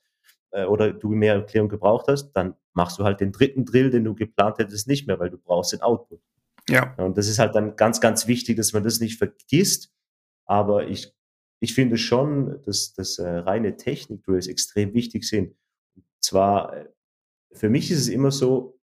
[0.51, 4.03] äh, oder du mehr Erklärung gebraucht hast, dann machst du halt den dritten Drill, den
[4.03, 6.21] du geplant hättest, nicht mehr, weil du brauchst den Output.
[6.67, 6.95] Ja.
[6.97, 9.91] Und das ist halt dann ganz, ganz wichtig, dass man das nicht vergisst
[10.45, 11.13] aber ich,
[11.59, 15.55] ich finde schon, dass, dass äh, reine Technik-Drills extrem wichtig sind.
[15.95, 16.85] Und zwar, äh,
[17.53, 18.79] für mich ist es immer so,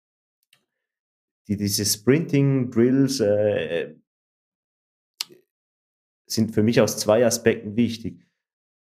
[1.49, 3.95] die, diese Sprinting-Drills äh,
[6.27, 8.27] sind für mich aus zwei Aspekten wichtig.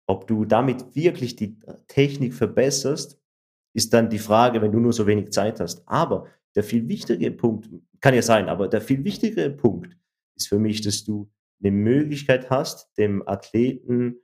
[0.06, 3.20] Ob du damit wirklich die Technik verbesserst,
[3.74, 5.86] ist dann die Frage, wenn du nur so wenig Zeit hast.
[5.86, 6.26] Aber
[6.56, 7.68] der viel wichtigere Punkt,
[8.00, 9.96] kann ja sein, aber der viel wichtigere Punkt
[10.34, 14.16] ist für mich, dass du eine Möglichkeit hast, dem Athleten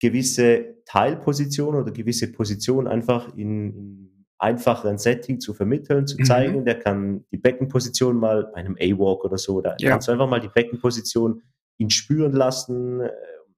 [0.00, 6.24] gewisse Teilpositionen oder gewisse Positionen einfach in, in einfacheren Setting zu vermitteln, zu mhm.
[6.24, 6.60] zeigen.
[6.60, 6.64] Mhm.
[6.64, 9.90] Der kann die Beckenposition mal bei einem A-Walk oder so, da ja.
[9.90, 11.42] kannst du einfach mal die Beckenposition
[11.78, 13.10] ihn spüren lassen äh,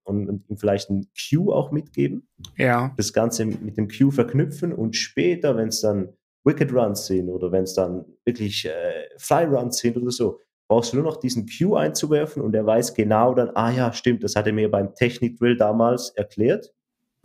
[0.05, 2.29] und, und ihm vielleicht ein Cue auch mitgeben.
[2.57, 2.95] Ja.
[2.97, 6.11] Das Ganze mit dem Cue verknüpfen und später, wenn es dann
[6.45, 10.93] Wicked Runs sind oder wenn es dann wirklich äh, Fly Runs sind oder so, brauchst
[10.93, 14.37] du nur noch diesen Cue einzuwerfen und er weiß genau dann, ah ja, stimmt, das
[14.37, 16.73] hat er mir beim Technik-Drill damals erklärt.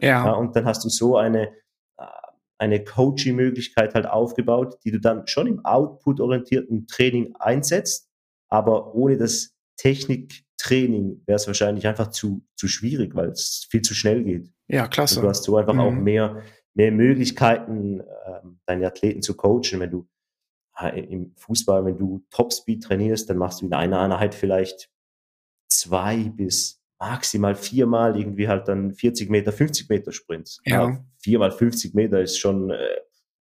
[0.02, 0.26] Ja.
[0.26, 0.32] ja.
[0.34, 1.50] Und dann hast du so eine,
[1.98, 2.06] äh,
[2.58, 8.10] eine Coaching-Möglichkeit halt aufgebaut, die du dann schon im Output-orientierten Training einsetzt,
[8.50, 9.54] aber ohne das
[10.58, 14.50] Techniktraining wäre es wahrscheinlich einfach zu, zu schwierig, weil es viel zu schnell geht.
[14.68, 15.20] Ja, klasse.
[15.20, 15.80] Und du hast so einfach mhm.
[15.80, 16.42] auch mehr,
[16.74, 20.08] mehr Möglichkeiten, äh, deine Athleten zu coachen, wenn du
[20.94, 24.90] im Fußball, wenn du Topspeed trainierst, dann machst du in einer Einheit vielleicht
[25.70, 30.60] zwei bis maximal viermal irgendwie halt dann 40 Meter, 50 Meter Sprints.
[30.66, 30.90] Ja.
[30.90, 32.98] ja viermal 50 Meter ist schon, äh,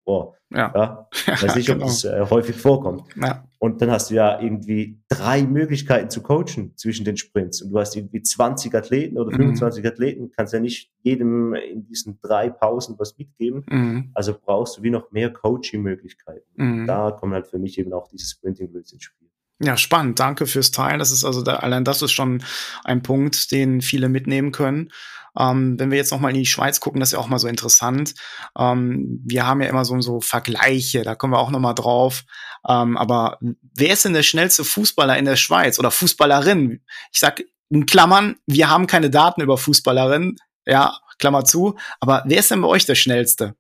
[0.04, 0.72] boah, ja.
[0.74, 1.08] ja.
[1.42, 1.84] Weiß nicht, genau.
[1.84, 3.04] ob das äh, häufig vorkommt.
[3.20, 3.44] Ja.
[3.58, 7.62] Und dann hast du ja irgendwie drei Möglichkeiten zu coachen zwischen den Sprints.
[7.62, 9.90] Und du hast irgendwie 20 Athleten oder 25 mhm.
[9.90, 13.64] Athleten, kannst ja nicht jedem in diesen drei Pausen was mitgeben.
[13.70, 14.10] Mhm.
[14.14, 16.46] Also brauchst du wie noch mehr Coaching-Möglichkeiten.
[16.56, 16.86] Mhm.
[16.86, 19.28] Da kommen halt für mich eben auch diese Sprinting-Drills ins Spiel.
[19.62, 20.18] Ja, spannend.
[20.18, 20.98] Danke fürs Teilen.
[20.98, 22.42] Das ist also da, allein das ist schon
[22.82, 24.90] ein Punkt, den viele mitnehmen können.
[25.38, 27.38] Ähm, wenn wir jetzt noch mal in die Schweiz gucken, das ist ja auch mal
[27.38, 28.14] so interessant.
[28.58, 32.24] Ähm, wir haben ja immer so, so Vergleiche, da kommen wir auch noch mal drauf.
[32.68, 36.80] Ähm, aber wer ist denn der schnellste Fußballer in der Schweiz oder Fußballerin?
[37.12, 40.36] Ich sag in Klammern, wir haben keine Daten über Fußballerinnen.
[40.66, 41.76] Ja, Klammer zu.
[42.00, 43.54] Aber wer ist denn bei euch der schnellste?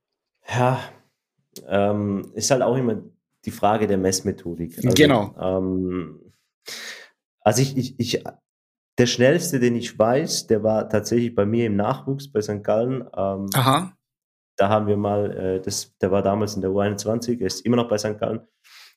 [0.48, 0.80] Ja,
[1.68, 3.02] ähm, ist halt auch immer
[3.44, 4.76] die Frage der Messmethodik.
[4.76, 5.34] Also, genau.
[5.40, 6.20] Ähm,
[7.40, 8.24] also ich, ich, ich
[9.02, 12.62] der schnellste, den ich weiß, der war tatsächlich bei mir im Nachwuchs bei St.
[12.62, 13.02] Gallen.
[13.16, 13.92] Ähm, Aha.
[14.56, 17.74] Da haben wir mal, äh, das, der war damals in der U21, er ist immer
[17.74, 18.16] noch bei St.
[18.16, 18.46] Gallen.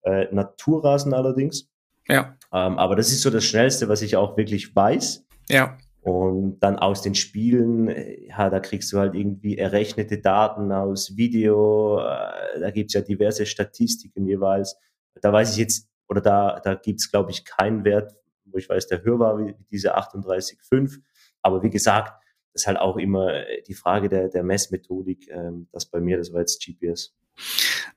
[0.03, 1.69] äh, Naturrasen allerdings.
[2.09, 2.35] Ja.
[2.51, 5.25] Ähm, aber das ist so das Schnellste, was ich auch wirklich weiß.
[5.49, 5.77] Ja.
[6.01, 11.17] Und dann aus den Spielen, äh, ja, da kriegst du halt irgendwie errechnete Daten aus
[11.17, 14.77] Video, äh, da gibt's ja diverse Statistiken jeweils.
[15.21, 18.87] Da weiß ich jetzt, oder da, da gibt's glaube ich, keinen Wert, wo ich weiß,
[18.87, 20.99] der höher war wie diese 38,5.
[21.41, 22.13] Aber wie gesagt,
[22.53, 25.29] das ist halt auch immer äh, die Frage der, der Messmethodik.
[25.29, 27.13] Ähm, das bei mir, das war jetzt GPS.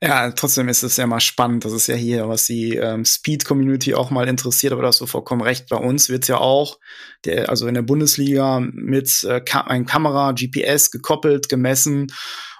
[0.04, 1.64] Ja, trotzdem ist es ja mal spannend.
[1.64, 5.06] Das ist ja hier, was die ähm, Speed-Community auch mal interessiert, aber da hast du
[5.06, 5.68] vollkommen recht.
[5.68, 6.80] Bei uns wird ja auch,
[7.24, 12.08] der, also in der Bundesliga mit äh, Ka ein Kamera, GPS gekoppelt, gemessen.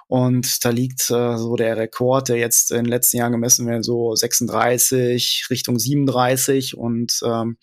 [0.07, 3.83] Und da liegt äh, so der Rekord, der jetzt in den letzten Jahren gemessen wird,
[3.83, 6.77] so 36 Richtung 37.
[6.77, 7.57] Und ähm,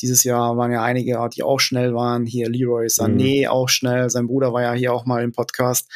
[0.00, 2.24] dieses Jahr waren ja einige, die auch schnell waren.
[2.24, 3.48] Hier Leroy Sané mhm.
[3.48, 4.08] auch schnell.
[4.08, 5.90] Sein Bruder war ja hier auch mal im Podcast.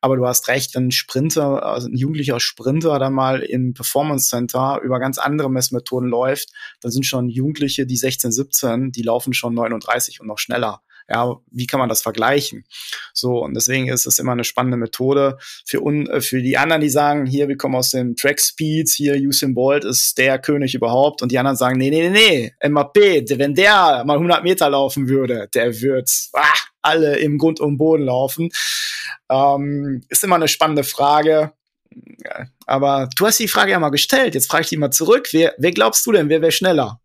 [0.00, 4.28] Aber du hast recht, wenn ein Sprinter, also ein jugendlicher Sprinter dann mal im Performance
[4.28, 9.34] Center über ganz andere Messmethoden läuft, dann sind schon Jugendliche, die 16, 17, die laufen
[9.34, 10.82] schon 39 und noch schneller.
[11.10, 12.64] Ja, wie kann man das vergleichen?
[13.12, 16.80] So, und deswegen ist es immer eine spannende Methode für, un, äh, für die anderen,
[16.80, 20.74] die sagen, hier, wir kommen aus dem Track Speeds, hier Usain Bolt ist der König
[20.74, 21.20] überhaupt.
[21.20, 25.08] Und die anderen sagen, nee, nee, nee, nee, Mbappé, wenn der mal 100 Meter laufen
[25.08, 26.42] würde, der wird ah,
[26.80, 28.50] alle im Grund und Boden laufen.
[29.28, 31.52] Ähm, ist immer eine spannende Frage.
[32.66, 34.34] Aber du hast die Frage ja mal gestellt.
[34.34, 35.28] Jetzt frage ich die mal zurück.
[35.32, 37.00] Wer, wer glaubst du denn, wer wäre schneller?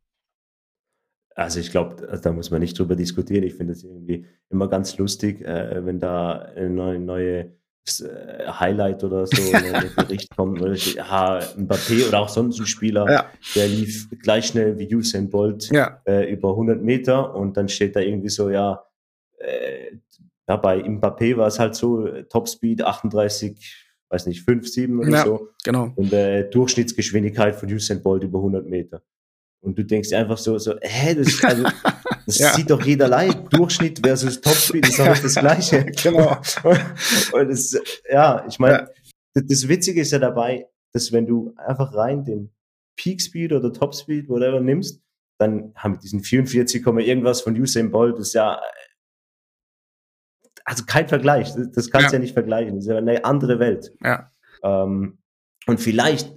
[1.36, 3.44] Also ich glaube, da muss man nicht drüber diskutieren.
[3.44, 7.52] Ich finde es irgendwie immer ganz lustig, äh, wenn da eine neue, neue
[7.88, 10.62] äh, Highlight oder so ein Bericht kommt.
[10.62, 13.26] Oder ja, Mbappé oder auch sonst ein Spieler, ja.
[13.54, 16.02] der lief gleich schnell wie Usain Bolt ja.
[16.06, 18.86] äh, über 100 Meter und dann steht da irgendwie so, ja,
[19.38, 19.92] äh,
[20.48, 25.26] ja bei Mbappé war es halt so, Topspeed 38, weiß nicht, 5, 7 oder ja,
[25.26, 25.50] so.
[25.66, 25.92] genau.
[25.98, 29.02] Und äh, Durchschnittsgeschwindigkeit von Usain Bolt über 100 Meter.
[29.66, 31.64] Und du denkst einfach so, so hä, das, also,
[32.28, 32.54] das ja.
[32.54, 33.52] sieht doch jeder leid.
[33.52, 35.86] Durchschnitt versus Topspeed ist nicht das Gleiche.
[36.04, 36.38] genau.
[37.34, 37.76] Und das,
[38.08, 38.90] ja, ich meine,
[39.36, 39.42] ja.
[39.42, 42.54] das Witzige ist ja dabei, dass wenn du einfach rein den
[42.96, 45.02] Peak Speed oder Top Speed, whatever, nimmst,
[45.40, 48.62] dann haben wir diesen 44, irgendwas von Usain Bolt, das ist ja,
[50.64, 51.54] also kein Vergleich.
[51.56, 52.20] Das, das kannst du ja.
[52.20, 52.20] ja.
[52.20, 52.76] nicht vergleichen.
[52.76, 53.94] Das ist ja eine andere Welt.
[54.04, 54.32] Ja.
[54.64, 55.18] Ähm,
[55.66, 56.32] und vielleicht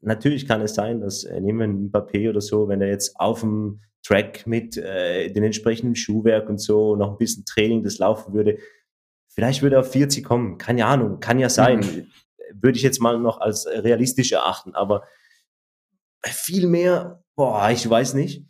[0.00, 3.18] natürlich kann es sein, dass äh, nehmen wir einen Mbappé oder so, wenn er jetzt
[3.18, 7.98] auf dem Track mit äh, den entsprechenden Schuhwerk und so noch ein bisschen Training das
[7.98, 8.58] laufen würde,
[9.28, 10.58] vielleicht würde er auf 40 kommen.
[10.58, 11.80] Keine Ahnung, kann ja sein.
[11.80, 12.06] Mhm.
[12.52, 15.02] Würde ich jetzt mal noch als realistisch erachten, aber
[16.24, 18.44] viel mehr, boah, ich weiß nicht.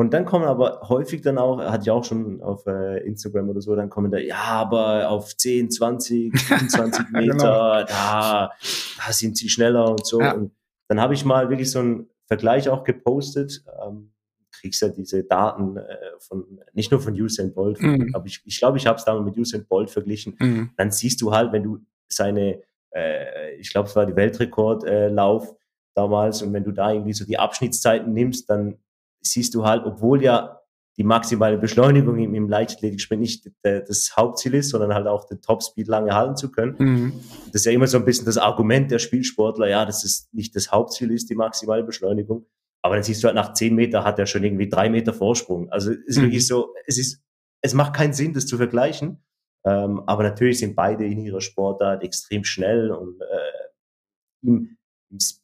[0.00, 3.60] Und dann kommen aber häufig dann auch, hatte ich auch schon auf äh, Instagram oder
[3.60, 7.84] so, dann kommen da, ja, aber auf 10, 20, 25 Meter, genau.
[7.84, 8.50] da,
[8.96, 10.18] da sind sie schneller und so.
[10.18, 10.32] Ja.
[10.32, 10.52] Und
[10.88, 13.62] dann habe ich mal wirklich so einen Vergleich auch gepostet.
[13.86, 14.14] Ähm,
[14.52, 18.14] kriegst ja diese Daten äh, von, nicht nur von Usain Bolt, mhm.
[18.14, 20.34] aber ich, ich glaube, ich habe es damals mit Usain Bolt verglichen.
[20.38, 20.70] Mhm.
[20.78, 21.78] Dann siehst du halt, wenn du
[22.08, 22.62] seine,
[22.94, 25.54] äh, ich glaube, es war die Weltrekordlauf äh,
[25.94, 28.78] damals, und wenn du da irgendwie so die Abschnittszeiten nimmst, dann
[29.20, 30.60] siehst du halt, obwohl ja
[30.96, 35.88] die maximale Beschleunigung im, im Leichtathletiksprint nicht das Hauptziel ist, sondern halt auch den Topspeed
[35.88, 36.74] lange halten zu können.
[36.78, 37.12] Mhm.
[37.46, 40.54] Das ist ja immer so ein bisschen das Argument der Spielsportler, ja, dass es nicht
[40.56, 42.46] das Hauptziel ist, die maximale Beschleunigung.
[42.82, 45.70] Aber dann siehst du halt nach zehn Meter hat er schon irgendwie drei Meter Vorsprung.
[45.70, 46.22] Also es ist mhm.
[46.22, 47.22] wirklich so, es ist,
[47.62, 49.22] es macht keinen Sinn, das zu vergleichen.
[49.64, 54.76] Ähm, aber natürlich sind beide in ihrer Sportart extrem schnell und äh, im,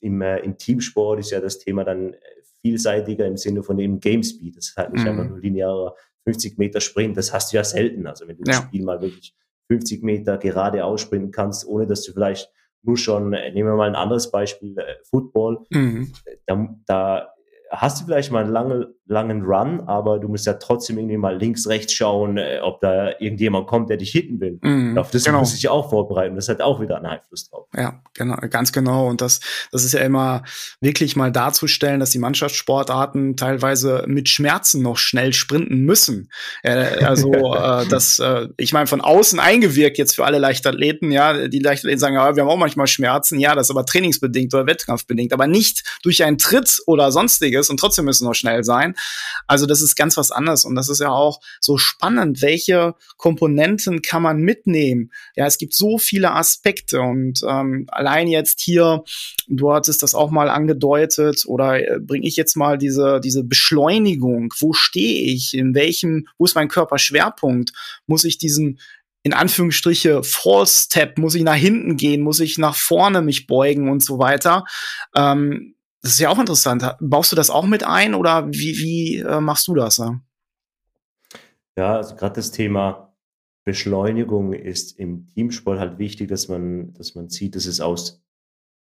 [0.00, 2.18] im, äh, im Teamsport ist ja das Thema dann äh,
[2.66, 4.56] vielseitiger im Sinne von dem Game Speed.
[4.56, 5.10] Das ist halt nicht mhm.
[5.10, 5.94] einfach nur linearer
[6.24, 7.16] 50 Meter Sprint.
[7.16, 8.06] Das hast du ja selten.
[8.06, 8.56] Also wenn du ja.
[8.56, 9.34] das Spiel mal wirklich
[9.68, 12.50] 50 Meter gerade aussprinten kannst, ohne dass du vielleicht
[12.82, 16.12] nur schon, äh, nehmen wir mal ein anderes Beispiel, äh, Football, mhm.
[16.46, 17.28] da, da
[17.70, 21.36] hast du vielleicht mal einen langen, langen Run, aber du musst ja trotzdem irgendwie mal
[21.36, 24.58] links, rechts schauen, äh, ob da irgendjemand kommt, der dich hitten will.
[24.62, 25.40] Mm, Auf das genau.
[25.40, 26.34] muss ich auch vorbereiten.
[26.34, 27.68] Das hat auch wieder einen Einfluss drauf.
[27.76, 29.08] Ja, genau, ganz genau.
[29.08, 29.40] Und das,
[29.70, 30.42] das ist ja immer
[30.80, 36.28] wirklich mal darzustellen, dass die Mannschaftssportarten teilweise mit Schmerzen noch schnell sprinten müssen.
[36.64, 41.46] Äh, also äh, das, äh, ich meine, von außen eingewirkt jetzt für alle Leichtathleten, ja,
[41.46, 44.66] die Leichtathleten sagen, ja, wir haben auch manchmal Schmerzen, ja, das ist aber trainingsbedingt oder
[44.66, 48.95] wettkampfbedingt, aber nicht durch einen Tritt oder sonstiges und trotzdem müssen wir schnell sein.
[49.46, 54.02] Also das ist ganz was anderes und das ist ja auch so spannend, welche Komponenten
[54.02, 55.10] kann man mitnehmen.
[55.34, 59.04] Ja, es gibt so viele Aspekte und ähm, allein jetzt hier,
[59.48, 64.52] du hattest das auch mal angedeutet oder äh, bringe ich jetzt mal diese diese Beschleunigung.
[64.58, 65.54] Wo stehe ich?
[65.54, 66.26] In welchem?
[66.38, 67.72] Wo ist mein Körperschwerpunkt?
[68.06, 68.78] Muss ich diesen
[69.26, 73.90] in Anführungsstriche False Step, muss ich nach hinten gehen, muss ich nach vorne mich beugen
[73.90, 74.64] und so weiter.
[75.16, 76.84] Ähm, das ist ja auch interessant.
[77.00, 79.96] Baust du das auch mit ein oder wie, wie äh, machst du das?
[79.96, 80.20] Ja?
[81.76, 83.14] Ja, also gerade das Thema
[83.64, 88.24] Beschleunigung ist im Teamsport halt wichtig, dass man, dass man sieht, dass es aus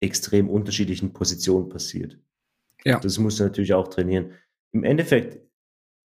[0.00, 2.18] extrem unterschiedlichen Positionen passiert.
[2.84, 2.98] Ja.
[2.98, 4.32] Das musst du natürlich auch trainieren.
[4.72, 5.38] Im Endeffekt,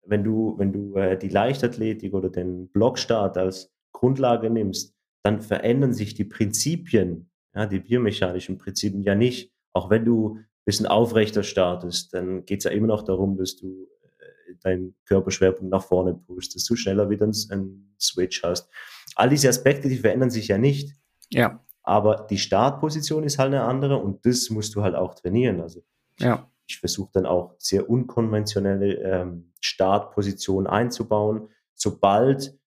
[0.06, 5.92] wenn du, wenn du äh, die Leichtathletik oder den Blockstart als Grundlage nimmst, dann verändern
[5.92, 9.52] sich die Prinzipien, ja, die biomechanischen Prinzipien ja nicht.
[9.74, 13.86] Auch wenn du bisschen aufrechter startest, dann geht es ja immer noch darum, dass du
[14.18, 18.68] äh, deinen Körperschwerpunkt nach vorne pushst, dass du schneller wieder einen Switch hast.
[19.14, 20.94] All diese Aspekte, die verändern sich ja nicht.
[21.30, 21.60] Ja.
[21.82, 25.60] Aber die Startposition ist halt eine andere und das musst du halt auch trainieren.
[25.60, 25.84] Also
[26.18, 26.50] ja.
[26.66, 31.48] ich versuche dann auch sehr unkonventionelle ähm, Startpositionen einzubauen.
[31.74, 32.58] Sobald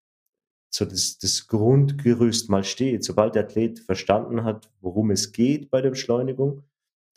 [0.70, 5.80] so das, das Grundgerüst mal steht, sobald der Athlet verstanden hat, worum es geht bei
[5.80, 6.62] der Beschleunigung,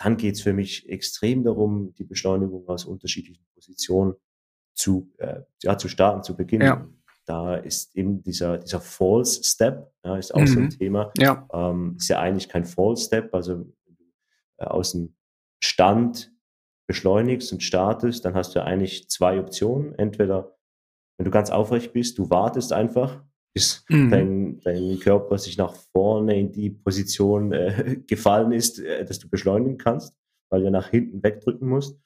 [0.03, 4.15] dann geht es für mich extrem darum, die Beschleunigung aus unterschiedlichen Positionen
[4.73, 6.65] zu, äh, ja, zu starten, zu beginnen.
[6.65, 6.87] Ja.
[7.25, 10.47] Da ist eben dieser, dieser False Step, ja, ist auch mhm.
[10.47, 10.69] so ein mhm.
[10.71, 11.11] Thema.
[11.17, 11.47] Ja.
[11.53, 13.71] Ähm, ist ja eigentlich kein False Step, also
[14.57, 15.15] äh, aus dem
[15.63, 16.33] Stand
[16.87, 19.93] beschleunigst und startest, dann hast du eigentlich zwei Optionen.
[19.95, 20.57] Entweder,
[21.17, 23.23] wenn du ganz aufrecht bist, du wartest einfach,
[23.53, 24.09] bis mhm.
[24.09, 29.29] dein, dein Körper sich nach vorne in die Position äh, gefallen ist, äh, dass du
[29.29, 30.15] beschleunigen kannst,
[30.49, 31.97] weil du nach hinten wegdrücken musst.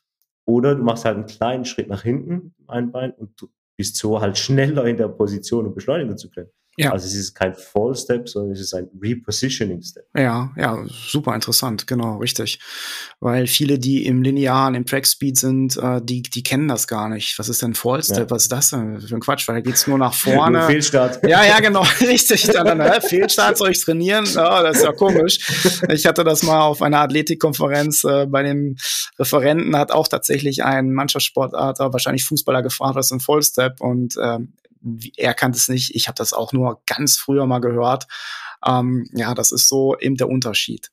[0.47, 4.21] Oder du machst halt einen kleinen Schritt nach hinten, ein Bein, und du bist so
[4.21, 6.49] halt schneller in der Position, um beschleunigen zu können.
[6.77, 6.91] Ja.
[6.91, 10.05] Also es ist kein Fall Step, sondern es ist ein Repositioning Step.
[10.13, 12.59] Ja, ja, super interessant, genau, richtig.
[13.21, 17.07] Weil viele, die im Linearen, im Track Speed sind, äh, die, die kennen das gar
[17.07, 17.39] nicht.
[17.39, 18.29] Was ist denn Fall Step?
[18.29, 18.29] Ja.
[18.29, 19.47] Was ist das denn für ein Quatsch?
[19.47, 20.59] Weil da geht's nur nach vorne.
[20.59, 21.25] Nur Fehlstart.
[21.25, 22.43] Ja, ja, genau, richtig.
[22.43, 24.25] Dann, äh, Fehlstart soll ich trainieren?
[24.25, 25.39] Ja, das ist ja komisch.
[25.89, 28.75] Ich hatte das mal auf einer Athletikkonferenz äh, bei dem
[29.17, 33.79] Referenten, hat auch tatsächlich ein Mannschaftssportarter, wahrscheinlich Fußballer gefragt, was ist ein Fall Step?
[33.79, 34.53] Und ähm,
[35.17, 38.05] er kannte es nicht, ich habe das auch nur ganz früher mal gehört.
[38.65, 40.91] Ähm, ja, das ist so eben der Unterschied.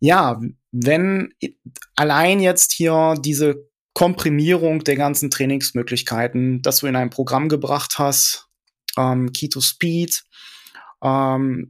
[0.00, 0.40] Ja,
[0.72, 1.32] wenn
[1.94, 8.48] allein jetzt hier diese Komprimierung der ganzen Trainingsmöglichkeiten, dass du in ein Programm gebracht hast,
[8.96, 10.24] ähm, Keto Speed,
[11.02, 11.68] ähm,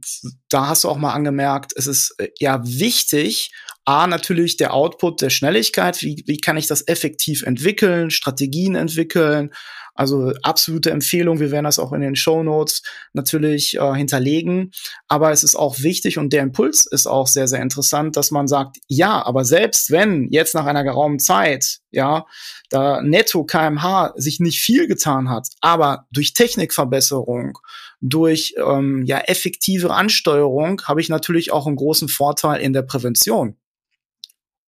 [0.49, 3.51] da hast du auch mal angemerkt, es ist äh, ja wichtig,
[3.85, 9.53] A, natürlich der Output der Schnelligkeit, wie, wie kann ich das effektiv entwickeln, Strategien entwickeln,
[9.95, 11.39] also absolute Empfehlung.
[11.39, 12.81] Wir werden das auch in den Show Notes
[13.13, 14.71] natürlich äh, hinterlegen.
[15.07, 18.47] Aber es ist auch wichtig und der Impuls ist auch sehr, sehr interessant, dass man
[18.47, 22.25] sagt, ja, aber selbst wenn jetzt nach einer geraumen Zeit, ja,
[22.69, 27.59] da netto KMH sich nicht viel getan hat, aber durch Technikverbesserung,
[28.01, 33.57] durch ähm, ja effektive Ansteuerung habe ich natürlich auch einen großen Vorteil in der Prävention.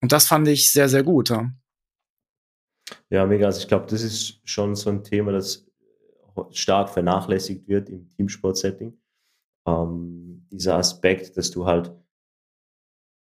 [0.01, 1.29] Und das fand ich sehr, sehr gut.
[1.29, 1.49] Ja.
[3.09, 3.45] Ja, mega.
[3.45, 5.65] Also ich glaube, das ist schon so ein Thema, das
[6.51, 8.97] stark vernachlässigt wird im Teamsport-Setting.
[9.67, 11.93] Ähm, dieser Aspekt, dass du halt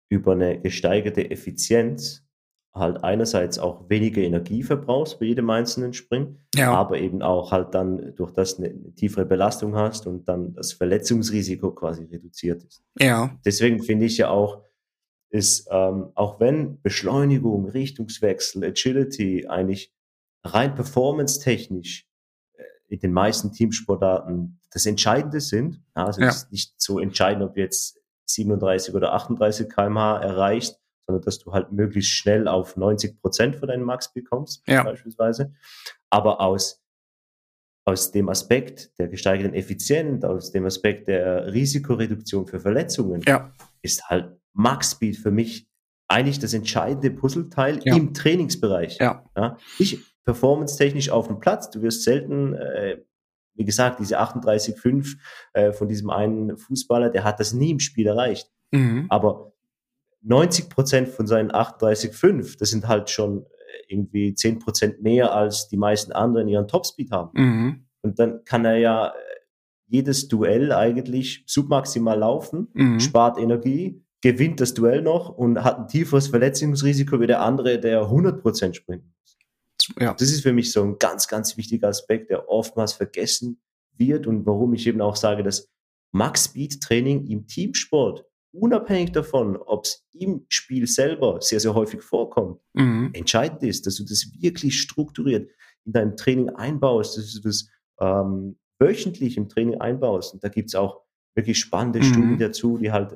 [0.09, 2.25] über eine gesteigerte Effizienz
[2.73, 6.71] halt einerseits auch weniger Energie verbrauchst bei jedem einzelnen Spring, ja.
[6.71, 10.73] aber eben auch halt dann durch das eine, eine, tiefere Belastung hast und dann das
[10.73, 12.83] Verletzungsrisiko quasi reduziert ist.
[12.99, 13.37] Ja.
[13.43, 14.63] Deswegen finde ich ja auch,
[15.29, 19.93] ist, ähm, auch wenn Beschleunigung, Richtungswechsel, Agility eigentlich
[20.43, 22.07] rein performance-technisch
[22.53, 25.83] äh, in den meisten Teamsportarten das Entscheidende sind.
[25.95, 26.29] Ja, also ja.
[26.29, 31.39] es ist nicht so entscheidend, ob du jetzt 37 oder 38 kmh erreichst, sondern dass
[31.39, 34.83] du halt möglichst schnell auf 90 Prozent von deinem Max bekommst, ja.
[34.83, 35.53] beispielsweise.
[36.09, 36.83] Aber aus,
[37.85, 43.51] aus dem Aspekt der gesteigerten Effizienz, aus dem Aspekt der Risikoreduktion für Verletzungen, ja.
[43.81, 45.69] ist halt Max Speed für mich
[46.07, 47.95] eigentlich das entscheidende Puzzleteil ja.
[47.95, 48.97] im Trainingsbereich.
[48.99, 49.23] Ja.
[49.37, 49.57] ja.
[49.77, 51.69] Nicht performance-technisch auf dem Platz.
[51.69, 52.97] Du wirst selten, äh,
[53.53, 55.17] wie gesagt, diese 38,5
[55.53, 58.51] äh, von diesem einen Fußballer, der hat das nie im Spiel erreicht.
[58.71, 59.05] Mhm.
[59.09, 59.53] Aber
[60.21, 65.69] 90 Prozent von seinen 38,5, das sind halt schon äh, irgendwie 10 Prozent mehr als
[65.69, 67.31] die meisten anderen ihren Topspeed haben.
[67.33, 67.85] Mhm.
[68.01, 69.11] Und dann kann er ja äh,
[69.87, 72.99] jedes Duell eigentlich submaximal laufen, mhm.
[72.99, 78.03] spart Energie, gewinnt das Duell noch und hat ein tieferes Verletzungsrisiko wie der andere, der
[78.03, 79.37] 100% sprinten muss.
[79.99, 80.13] Ja.
[80.13, 83.61] Das ist für mich so ein ganz, ganz wichtiger Aspekt, der oftmals vergessen
[83.95, 85.69] wird und warum ich eben auch sage, dass
[86.11, 92.01] Max Speed Training im Teamsport, unabhängig davon, ob es im Spiel selber sehr, sehr häufig
[92.01, 93.11] vorkommt, mhm.
[93.13, 95.49] entscheidend ist, dass du das wirklich strukturiert
[95.85, 100.33] in deinem Training einbaust, dass du das ähm, wöchentlich im Training einbaust.
[100.33, 101.01] Und da gibt es auch
[101.35, 102.03] wirklich spannende mhm.
[102.03, 103.13] Studien dazu, die halt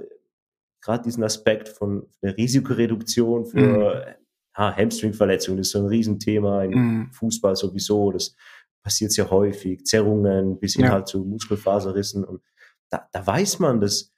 [0.83, 4.13] gerade diesen Aspekt von der Risikoreduktion für mhm.
[4.57, 7.11] ja, Hamstringverletzungen, das ist so ein Riesenthema im mhm.
[7.11, 8.11] Fußball sowieso.
[8.11, 8.35] Das
[8.83, 10.91] passiert sehr häufig, Zerrungen bis hin Ja.
[10.91, 12.23] halt zu Muskelfaserrissen.
[12.23, 12.41] Und
[12.89, 14.11] da, da weiß man, dass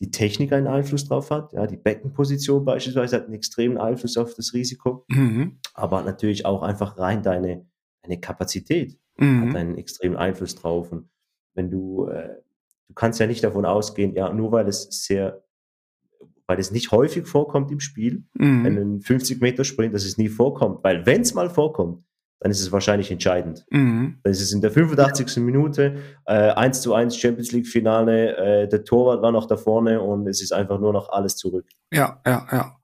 [0.00, 1.52] die Technik einen Einfluss drauf hat.
[1.52, 5.58] Ja, die Beckenposition beispielsweise hat einen extremen Einfluss auf das Risiko, Mhm.
[5.74, 7.66] aber natürlich auch einfach rein deine,
[8.02, 9.56] deine Kapazität hat Mhm.
[9.56, 10.90] einen extremen Einfluss drauf.
[10.92, 11.10] Und
[11.54, 12.36] wenn du, äh,
[12.86, 15.42] du kannst ja nicht davon ausgehen, ja, nur weil es sehr,
[16.48, 18.66] weil es nicht häufig vorkommt im Spiel, Mhm.
[18.66, 20.82] einen 50 Meter Sprint, dass es nie vorkommt.
[20.82, 22.02] Weil wenn es mal vorkommt,
[22.40, 23.64] dann ist es wahrscheinlich entscheidend.
[23.70, 24.18] Mhm.
[24.22, 25.40] Dann ist es in der 85.
[25.42, 30.00] Minute, äh, 1 zu 1 Champions League Finale, äh, der Torwart war noch da vorne
[30.00, 31.66] und es ist einfach nur noch alles zurück.
[31.92, 32.76] Ja, ja, ja.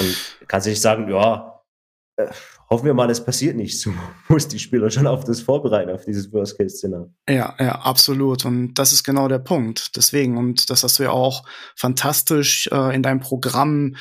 [0.00, 0.16] Und
[0.48, 1.51] kannst du nicht sagen, ja,
[2.16, 2.26] äh,
[2.68, 3.80] hoffen wir mal, es passiert nicht.
[3.80, 3.92] So
[4.28, 7.12] muss die Spieler schon auf das vorbereiten, auf dieses Worst-Case-Szenario.
[7.28, 8.44] Ja, ja, absolut.
[8.44, 9.96] Und das ist genau der Punkt.
[9.96, 11.44] Deswegen, und das hast du ja auch
[11.76, 13.96] fantastisch äh, in deinem Programm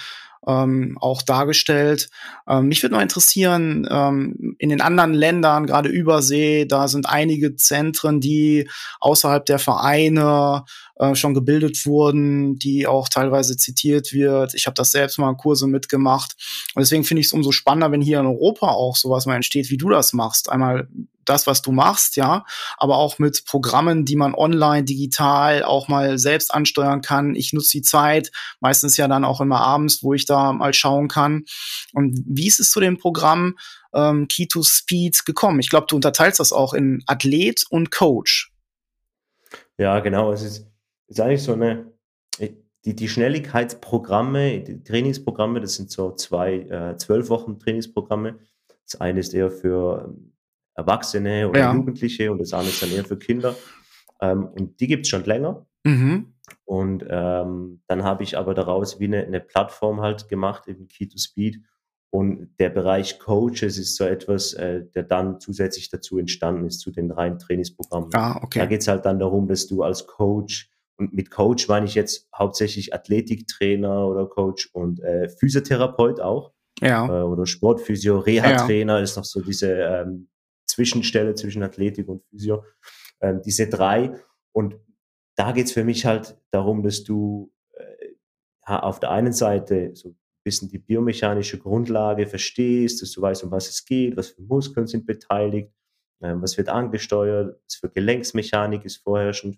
[0.47, 2.09] ähm, auch dargestellt.
[2.47, 7.55] Ähm, mich würde noch interessieren, ähm, in den anderen Ländern, gerade Übersee, da sind einige
[7.55, 8.68] Zentren, die
[8.99, 10.64] außerhalb der Vereine
[11.02, 14.54] äh, schon gebildet wurden, die auch teilweise zitiert wird.
[14.54, 16.36] Ich habe das selbst mal Kurse mitgemacht.
[16.76, 19.72] Und deswegen finde ich es umso spannender, wenn hier in Europa auch sowas mal entsteht,
[19.72, 20.52] wie du das machst.
[20.52, 20.88] Einmal
[21.26, 22.45] das, was du machst, ja,
[22.78, 27.36] aber auch mit Programmen, die man online, digital auch mal selbst ansteuern kann.
[27.36, 31.08] Ich nutze die Zeit, meistens ja dann auch immer abends, wo ich da mal schauen
[31.08, 31.45] kann.
[31.93, 33.58] Und wie ist es zu dem Programm
[33.93, 35.60] ähm, Key to Speed gekommen?
[35.62, 38.52] Ich glaube, du unterteilst das auch in Athlet und Coach.
[39.80, 40.32] Ja, genau.
[40.32, 40.71] Es ist,
[41.12, 41.91] ist eigentlich so eine,
[42.86, 48.39] die, die Schnelligkeitsprogramme, die Trainingsprogramme, das sind so zwei, äh, zwölf Wochen Trainingsprogramme.
[48.86, 50.34] Das eine ist eher für ähm,
[50.74, 51.74] Erwachsene oder Ja.
[51.74, 53.55] Jugendliche und das andere ist dann eher für Kinder.
[54.22, 55.66] Ähm, und die gibt's schon länger.
[55.84, 56.34] Mhm.
[56.66, 61.07] Und ähm, dann habe ich aber daraus wie eine, eine Plattform halt gemacht, eben Key
[61.07, 61.62] to Speed.
[62.14, 66.91] Und der Bereich Coaches ist so etwas, äh, der dann zusätzlich dazu entstanden ist, zu
[66.91, 68.09] den reinen Trainingsprogrammen.
[68.14, 68.68] Ah, Da okay.
[68.68, 70.71] geht's halt dann darum, dass du als Coach,
[71.02, 77.08] und mit Coach meine ich jetzt hauptsächlich Athletiktrainer oder Coach und äh, Physiotherapeut auch, Ja.
[77.08, 80.30] äh, oder Sportphysio, Reha-Trainer ist noch so diese ähm,
[80.68, 82.64] Zwischenstelle zwischen Athletik und Physio.
[83.20, 84.16] Ähm, diese drei.
[84.54, 84.76] Und
[85.36, 87.84] da geht's für mich halt darum, dass du äh,
[88.68, 93.43] ja, auf der einen Seite so ein bisschen die biomechanische Grundlage verstehst, dass du weißt,
[93.43, 95.72] um was es geht, was für Muskeln sind beteiligt,
[96.22, 99.58] ähm, was wird angesteuert, was für Gelenksmechanik ist vorherrschend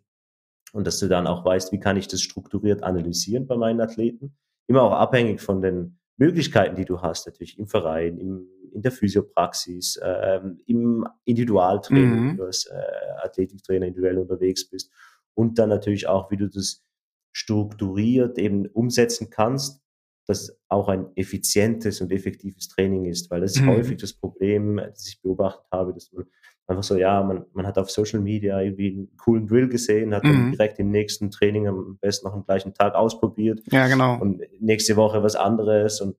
[0.74, 4.36] und dass du dann auch weißt, wie kann ich das strukturiert analysieren bei meinen Athleten.
[4.68, 8.92] Immer auch abhängig von den Möglichkeiten, die du hast, natürlich im Verein, im, in der
[8.92, 12.30] Physiopraxis, ähm, im Individualtraining, Mhm.
[12.30, 12.82] wenn du als äh,
[13.24, 14.92] Athletiktrainer individuell unterwegs bist
[15.36, 16.84] und dann natürlich auch, wie du das
[17.32, 19.82] strukturiert eben umsetzen kannst,
[20.26, 23.68] dass auch ein effizientes und effektives Training ist, weil das ist Mhm.
[23.72, 26.26] häufig das Problem, das ich beobachtet habe, dass man
[26.68, 30.24] einfach so, ja, man, man hat auf Social Media irgendwie einen coolen Drill gesehen, hat
[30.24, 30.52] dann Mhm.
[30.52, 34.20] direkt im nächsten Training am besten noch am gleichen Tag ausprobiert Ja, genau.
[34.20, 36.16] und nächste Woche was anderes und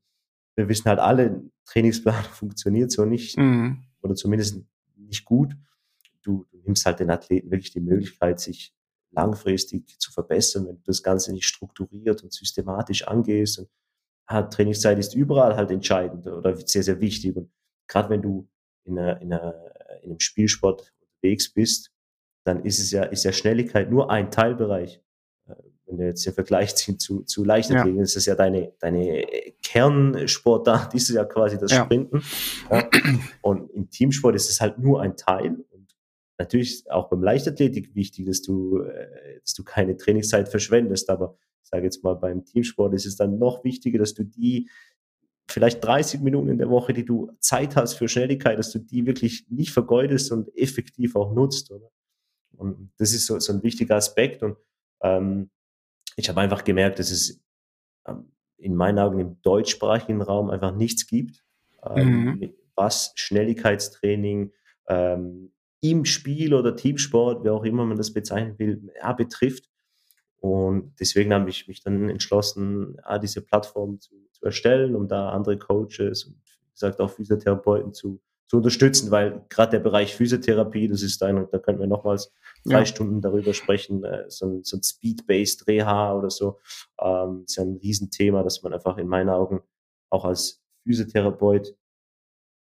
[0.56, 3.84] wir wissen halt alle, Trainingsplan funktioniert so nicht Mhm.
[4.02, 4.60] oder zumindest
[4.96, 5.56] nicht gut.
[6.22, 8.72] Du, du nimmst halt den Athleten wirklich die Möglichkeit, sich
[9.10, 13.58] langfristig zu verbessern, wenn du das Ganze nicht strukturiert und systematisch angehst.
[13.60, 13.68] Und
[14.26, 17.36] ah, Trainingszeit ist überall halt entscheidend oder sehr, sehr wichtig.
[17.36, 17.50] Und
[17.86, 18.48] gerade wenn du
[18.84, 19.54] in, einer, in, einer,
[20.04, 21.90] in einem Spielsport unterwegs bist,
[22.44, 25.00] dann ist es ja, ist ja Schnelligkeit nur ein Teilbereich.
[25.48, 25.54] Äh,
[25.86, 29.26] Wenn du jetzt den Vergleich ziehst zu, zu Leichtathletik, ist es ja deine, deine
[29.62, 31.84] Kernsportart, ist es ja quasi das Ja.
[31.84, 32.22] Sprinten.
[32.70, 32.88] Ja.
[33.42, 35.64] Und im Teamsport ist es halt nur ein Teil.
[35.70, 35.96] Und
[36.38, 41.08] natürlich ist auch beim Leichtathletik wichtig, dass du, äh, dass du keine Trainingszeit verschwendest.
[41.08, 44.68] Aber ich sage jetzt mal, beim Teamsport ist es dann noch wichtiger, dass du die
[45.48, 49.06] vielleicht 30 Minuten in der Woche, die du Zeit hast für Schnelligkeit, dass du die
[49.06, 51.70] wirklich nicht vergeudest und effektiv auch nutzt.
[51.70, 51.90] Oder?
[52.56, 54.42] Und das ist so, so ein wichtiger Aspekt.
[54.42, 54.56] Und
[55.02, 55.50] ähm,
[56.16, 57.42] ich habe einfach gemerkt, dass es
[58.06, 61.44] ähm, in meinen Augen im deutschsprachigen Raum einfach nichts gibt,
[61.84, 62.54] ähm, Mhm.
[62.74, 64.52] was Schnelligkeitstraining
[64.88, 69.68] ähm, im Spiel oder Teamsport, wie auch immer man das bezeichnen will, ja, betrifft.
[70.38, 74.14] Und deswegen habe ich mich dann entschlossen, ja, diese Plattform zu,
[74.44, 79.44] zu erstellen, um da andere Coaches und wie gesagt auch Physiotherapeuten zu, zu unterstützen, weil
[79.48, 82.30] gerade der Bereich Physiotherapie, das ist ein, da könnten wir nochmals
[82.64, 82.86] drei Ja.
[82.86, 86.58] Stunden darüber sprechen, äh, so ein, so ein Speed-Based Reha oder so,
[87.00, 89.62] ähm, ist ja ein Riesenthema, dass man einfach in meinen Augen
[90.10, 91.74] auch als Physiotherapeut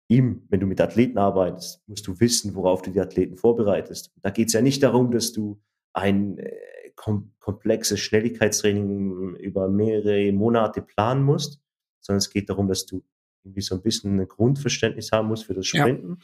[0.09, 4.11] ihm, wenn du mit Athleten arbeitest, musst du wissen, worauf du die Athleten vorbereitest.
[4.21, 5.59] Da geht es ja nicht darum, dass du
[5.93, 6.51] ein äh,
[6.95, 11.62] kom komplexes Schnelligkeitstraining über mehrere Monate planen musst,
[12.03, 13.03] sondern es geht darum, dass du
[13.43, 15.81] irgendwie so ein bisschen ein Grundverständnis haben musst für das Ja.
[15.81, 16.19] Sprinten,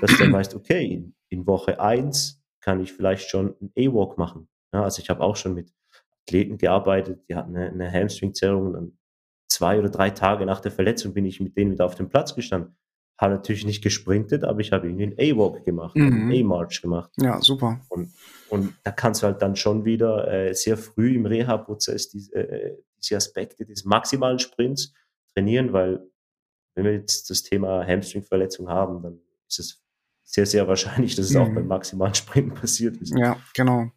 [0.00, 4.18] dass du dann weißt, okay, in in Woche eins kann ich vielleicht schon einen A-Walk
[4.18, 4.48] machen.
[4.72, 5.72] Ja, also ich habe auch schon mit
[6.26, 8.72] Athleten gearbeitet, die hatten eine, eine Hamstring-Zerrung.
[8.72, 8.98] Dann
[9.48, 12.34] zwei oder drei Tage nach der Verletzung bin ich mit denen wieder auf dem Platz
[12.34, 12.76] gestanden.
[13.16, 16.30] Habe natürlich nicht gesprintet, aber ich habe irgendwie einen A-Walk gemacht, mhm.
[16.30, 17.10] einen A-March gemacht.
[17.16, 17.80] Ja, super.
[17.88, 18.12] Und,
[18.48, 22.76] und da kannst du halt dann schon wieder äh, sehr früh im Reha-Prozess diese, äh,
[22.98, 24.92] diese Aspekte des maximalen Sprints
[25.38, 26.00] trainieren, weil
[26.74, 29.82] wenn wir jetzt das Thema Hamstring-Verletzung haben, dann ist es
[30.24, 31.40] sehr, sehr wahrscheinlich, dass es mhm.
[31.40, 33.14] auch beim maximalen Sprint passiert ist.
[33.16, 33.90] Ja, genau.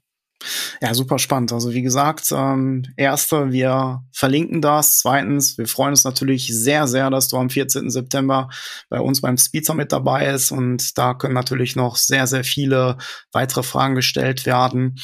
[0.82, 1.52] Ja, super spannend.
[1.54, 4.98] Also wie gesagt, ähm, erste, wir verlinken das.
[4.98, 7.92] Zweitens, wir freuen uns natürlich sehr, sehr, dass du am 14.
[7.92, 8.50] September
[8.90, 10.52] bei uns beim Speed Summit dabei bist.
[10.52, 12.98] Und da können natürlich noch sehr, sehr viele
[13.32, 14.96] weitere Fragen gestellt werden.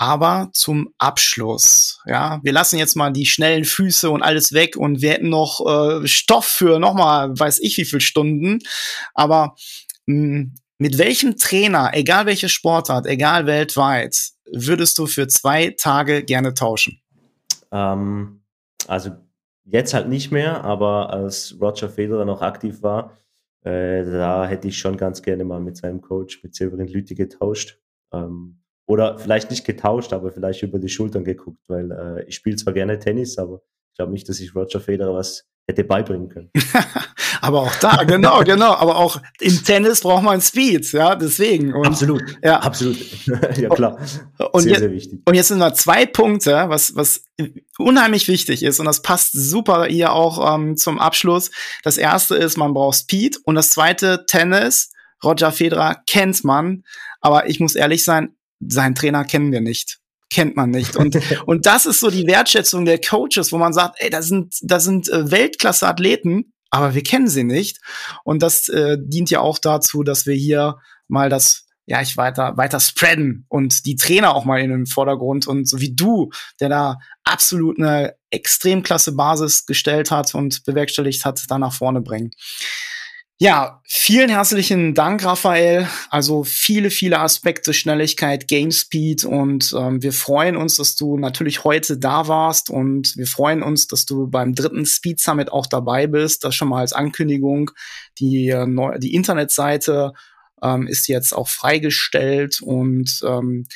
[0.00, 5.02] Aber zum Abschluss, ja, wir lassen jetzt mal die schnellen Füße und alles weg und
[5.02, 8.60] wir hätten noch äh, Stoff für nochmal, weiß ich wie viele Stunden.
[9.14, 9.56] Aber
[10.06, 14.16] mh, hm, mit welchem Trainer, egal welche Sportart, egal weltweit,
[14.52, 17.00] würdest du für zwei Tage gerne tauschen?
[17.72, 18.42] Ähm,
[18.86, 19.10] also
[19.64, 23.18] jetzt halt nicht mehr, aber als Roger Federer noch aktiv war,
[23.64, 27.80] äh, da hätte ich schon ganz gerne mal mit seinem Coach, mit Severin Lüthi getauscht.
[28.12, 32.56] Ähm, oder vielleicht nicht getauscht, aber vielleicht über die Schultern geguckt, weil äh, ich spiele
[32.56, 33.60] zwar gerne Tennis, aber
[33.90, 36.50] ich glaube nicht, dass ich Roger Federer was hätte beibringen können.
[37.42, 38.72] aber auch da, genau, genau.
[38.72, 41.74] Aber auch im Tennis braucht man Speed, ja, deswegen.
[41.74, 42.96] Und, absolut, ja, absolut.
[43.58, 43.98] ja, klar.
[44.52, 45.20] Und sehr, jetzt, sehr wichtig.
[45.26, 47.24] Und jetzt sind wir zwei Punkte, was, was
[47.76, 48.80] unheimlich wichtig ist.
[48.80, 51.50] Und das passt super hier auch ähm, zum Abschluss.
[51.82, 53.38] Das erste ist, man braucht Speed.
[53.44, 54.90] Und das zweite, Tennis.
[55.22, 56.84] Roger Federer kennt man.
[57.20, 59.98] Aber ich muss ehrlich sein, seinen Trainer kennen wir nicht
[60.30, 60.96] kennt man nicht.
[60.96, 64.54] Und, und das ist so die Wertschätzung der Coaches, wo man sagt, ey, da sind,
[64.62, 67.78] da sind äh, Weltklasse-Athleten, aber wir kennen sie nicht.
[68.24, 72.58] Und das äh, dient ja auch dazu, dass wir hier mal das ja, ich weiter,
[72.58, 76.28] weiter spreaden und die Trainer auch mal in den Vordergrund und so wie du,
[76.60, 82.02] der da absolut eine extrem klasse Basis gestellt hat und bewerkstelligt hat, da nach vorne
[82.02, 82.32] bringen.
[83.40, 85.86] Ja, vielen herzlichen Dank, Raphael.
[86.10, 91.62] Also viele, viele Aspekte, Schnelligkeit, Game Speed und ähm, wir freuen uns, dass du natürlich
[91.62, 96.08] heute da warst und wir freuen uns, dass du beim dritten Speed Summit auch dabei
[96.08, 96.42] bist.
[96.42, 97.70] Das schon mal als Ankündigung.
[98.18, 100.14] Die, äh, die Internetseite
[100.60, 103.66] ähm, ist jetzt auch freigestellt und ähm,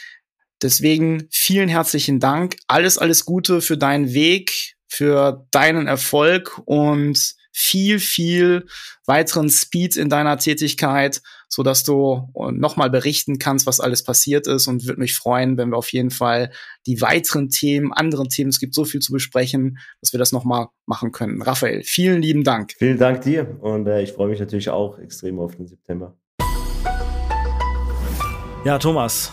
[0.60, 2.56] deswegen vielen herzlichen Dank.
[2.66, 8.66] Alles, alles Gute für deinen Weg, für deinen Erfolg und viel, viel
[9.06, 14.46] weiteren Speed in deiner Tätigkeit, so dass du äh, nochmal berichten kannst, was alles passiert
[14.46, 16.50] ist und würde mich freuen, wenn wir auf jeden Fall
[16.86, 20.68] die weiteren Themen, anderen Themen, es gibt so viel zu besprechen, dass wir das nochmal
[20.86, 21.42] machen können.
[21.42, 22.72] Raphael, vielen lieben Dank.
[22.78, 26.16] Vielen Dank dir und äh, ich freue mich natürlich auch extrem auf den September.
[28.64, 29.32] Ja, Thomas,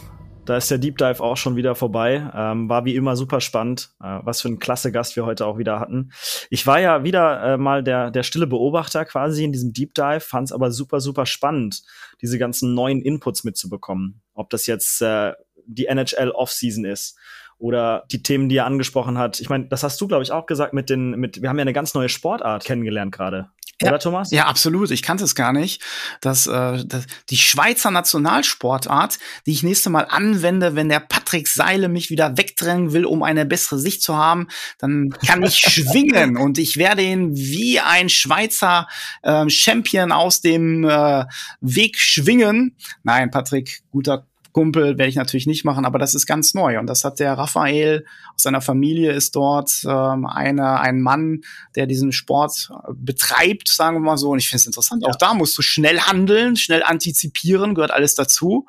[0.49, 2.27] da ist der Deep Dive auch schon wieder vorbei.
[2.33, 3.91] Ähm, war wie immer super spannend.
[4.01, 6.11] Äh, was für ein klasse Gast wir heute auch wieder hatten.
[6.49, 10.21] Ich war ja wieder äh, mal der, der stille Beobachter quasi in diesem Deep Dive,
[10.21, 11.83] fand es aber super, super spannend,
[12.21, 14.21] diese ganzen neuen Inputs mitzubekommen.
[14.33, 15.33] Ob das jetzt äh,
[15.67, 17.15] die NHL Offseason ist
[17.59, 19.39] oder die Themen, die er angesprochen hat.
[19.39, 21.61] Ich meine, das hast du, glaube ich, auch gesagt mit den, mit, wir haben ja
[21.61, 23.49] eine ganz neue Sportart kennengelernt gerade.
[23.81, 24.31] Ja, Oder Thomas?
[24.31, 24.91] Ja, absolut.
[24.91, 25.81] Ich kannte es gar nicht.
[26.21, 31.87] dass äh, das, die Schweizer Nationalsportart, die ich nächste Mal anwende, wenn der Patrick Seile
[31.87, 34.47] mich wieder wegdrängen will, um eine bessere Sicht zu haben,
[34.79, 38.87] dann kann ich schwingen und ich werde ihn wie ein Schweizer
[39.21, 41.25] äh, Champion aus dem äh,
[41.61, 42.75] Weg schwingen.
[43.03, 46.79] Nein, Patrick, guter Kumpel werde ich natürlich nicht machen, aber das ist ganz neu.
[46.79, 51.41] Und das hat der Raphael aus seiner Familie ist dort ähm, eine, ein Mann,
[51.75, 54.31] der diesen Sport äh, betreibt, sagen wir mal so.
[54.31, 55.03] Und ich finde es interessant.
[55.03, 55.09] Ja.
[55.09, 58.65] Auch da musst du schnell handeln, schnell antizipieren, gehört alles dazu.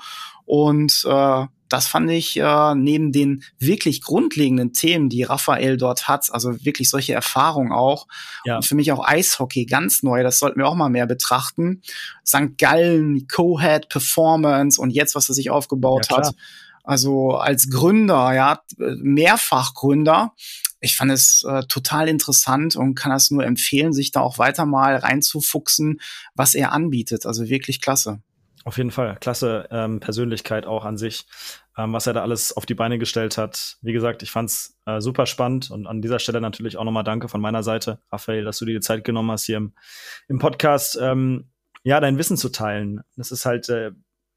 [0.50, 6.26] Und äh, das fand ich äh, neben den wirklich grundlegenden Themen, die Raphael dort hat,
[6.32, 8.08] also wirklich solche Erfahrungen auch.
[8.44, 8.56] Ja.
[8.56, 11.82] Und für mich auch Eishockey ganz neu, das sollten wir auch mal mehr betrachten.
[12.26, 12.58] St.
[12.58, 16.34] Gallen, Co-Head, Performance und jetzt, was er sich aufgebaut ja, hat.
[16.82, 20.32] Also als Gründer, ja, Mehrfachgründer.
[20.80, 24.66] Ich fand es äh, total interessant und kann das nur empfehlen, sich da auch weiter
[24.66, 26.00] mal reinzufuchsen,
[26.34, 27.24] was er anbietet.
[27.24, 28.20] Also wirklich klasse.
[28.64, 31.26] Auf jeden Fall, klasse ähm, Persönlichkeit auch an sich,
[31.78, 33.78] ähm, was er da alles auf die Beine gestellt hat.
[33.80, 37.28] Wie gesagt, ich fand's äh, super spannend und an dieser Stelle natürlich auch nochmal Danke
[37.28, 39.72] von meiner Seite, Raphael, dass du dir die Zeit genommen hast hier im,
[40.28, 41.50] im Podcast, ähm,
[41.84, 43.00] ja, dein Wissen zu teilen.
[43.16, 43.92] Das ist halt, äh,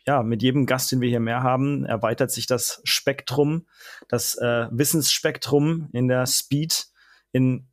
[0.05, 3.67] ja, mit jedem Gast, den wir hier mehr haben, erweitert sich das Spektrum,
[4.07, 6.88] das äh, Wissensspektrum in der Speed,
[7.34, 7.67] in,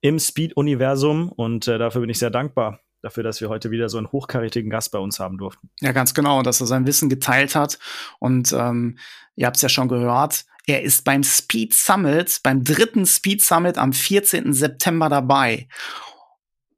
[0.00, 2.80] im Speed-Universum und äh, dafür bin ich sehr dankbar.
[3.02, 5.70] Dafür, dass wir heute wieder so einen hochkarätigen Gast bei uns haben durften.
[5.80, 7.78] Ja, ganz genau, dass er sein Wissen geteilt hat.
[8.18, 8.98] Und ähm,
[9.36, 13.78] ihr habt es ja schon gehört, er ist beim Speed Summit, beim dritten Speed Summit
[13.78, 14.52] am 14.
[14.52, 15.68] September dabei.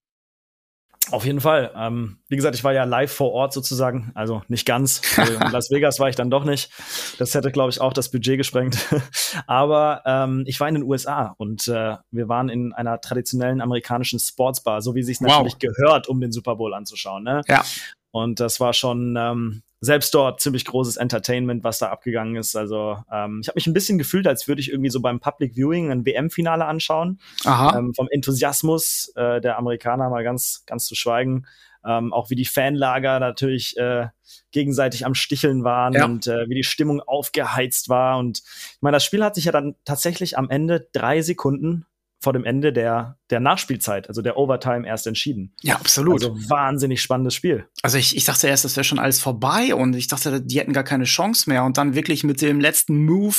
[1.11, 1.73] Auf jeden Fall.
[1.77, 5.01] Ähm, wie gesagt, ich war ja live vor Ort sozusagen, also nicht ganz.
[5.17, 6.71] Also in Las Vegas war ich dann doch nicht.
[7.19, 8.79] Das hätte, glaube ich, auch das Budget gesprengt.
[9.47, 14.19] Aber ähm, ich war in den USA und äh, wir waren in einer traditionellen amerikanischen
[14.19, 15.29] Sportsbar, so wie sich wow.
[15.29, 17.23] natürlich gehört, um den Super Bowl anzuschauen.
[17.23, 17.43] Ne?
[17.47, 17.65] Ja.
[18.11, 22.57] Und das war schon ähm, selbst dort ziemlich großes Entertainment, was da abgegangen ist.
[22.57, 25.55] Also ähm, ich habe mich ein bisschen gefühlt, als würde ich irgendwie so beim Public
[25.55, 27.21] Viewing ein WM-Finale anschauen.
[27.45, 27.79] Aha.
[27.79, 31.47] Ähm, vom Enthusiasmus äh, der Amerikaner mal ganz, ganz zu schweigen.
[31.85, 34.09] Ähm, auch wie die Fanlager natürlich äh,
[34.51, 36.05] gegenseitig am Sticheln waren ja.
[36.05, 38.19] und äh, wie die Stimmung aufgeheizt war.
[38.19, 41.87] Und ich meine, das Spiel hat sich ja dann tatsächlich am Ende drei Sekunden
[42.21, 45.55] vor dem Ende der, der Nachspielzeit, also der Overtime, erst entschieden.
[45.63, 46.15] Ja, absolut.
[46.15, 47.69] Also wahnsinnig spannendes Spiel.
[47.83, 50.73] Also ich, ich dachte erst, das wäre schon alles vorbei und ich dachte, die hätten
[50.73, 51.65] gar keine Chance mehr.
[51.65, 53.37] Und dann wirklich mit dem letzten Move,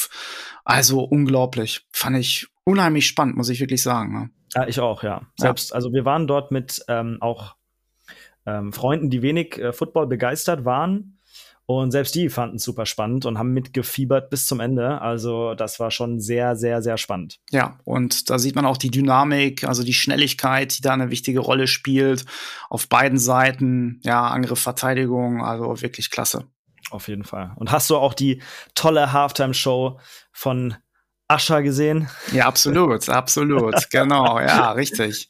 [0.64, 1.86] also unglaublich.
[1.92, 4.14] Fand ich unheimlich spannend, muss ich wirklich sagen.
[4.14, 4.30] Ne?
[4.54, 5.22] Ja, ich auch, ja.
[5.38, 5.76] Selbst, ja.
[5.76, 7.56] also wir waren dort mit ähm, auch
[8.46, 11.17] ähm, Freunden, die wenig äh, Football begeistert waren
[11.70, 15.02] und selbst die fanden es super spannend und haben mitgefiebert bis zum Ende.
[15.02, 17.42] Also das war schon sehr, sehr, sehr spannend.
[17.52, 21.42] Ja, und da sieht man auch die Dynamik, also die Schnelligkeit, die da eine wichtige
[21.42, 22.26] Rolle spielt.
[22.70, 26.46] Auf beiden Seiten, ja, Angriff, Verteidigung, also wirklich klasse.
[26.90, 27.52] Auf jeden Fall.
[27.58, 28.42] Und hast du auch die
[28.74, 30.00] tolle Halftime-Show
[30.32, 30.76] von
[31.28, 32.08] Ascha gesehen?
[32.32, 33.76] Ja, absolut, absolut.
[33.92, 35.28] genau, ja, richtig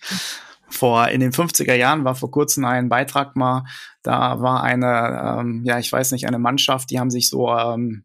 [0.69, 3.65] vor in den 50er Jahren war vor kurzem ein Beitrag mal,
[4.03, 8.03] da war eine, ähm, ja, ich weiß nicht, eine Mannschaft, die haben sich so ähm,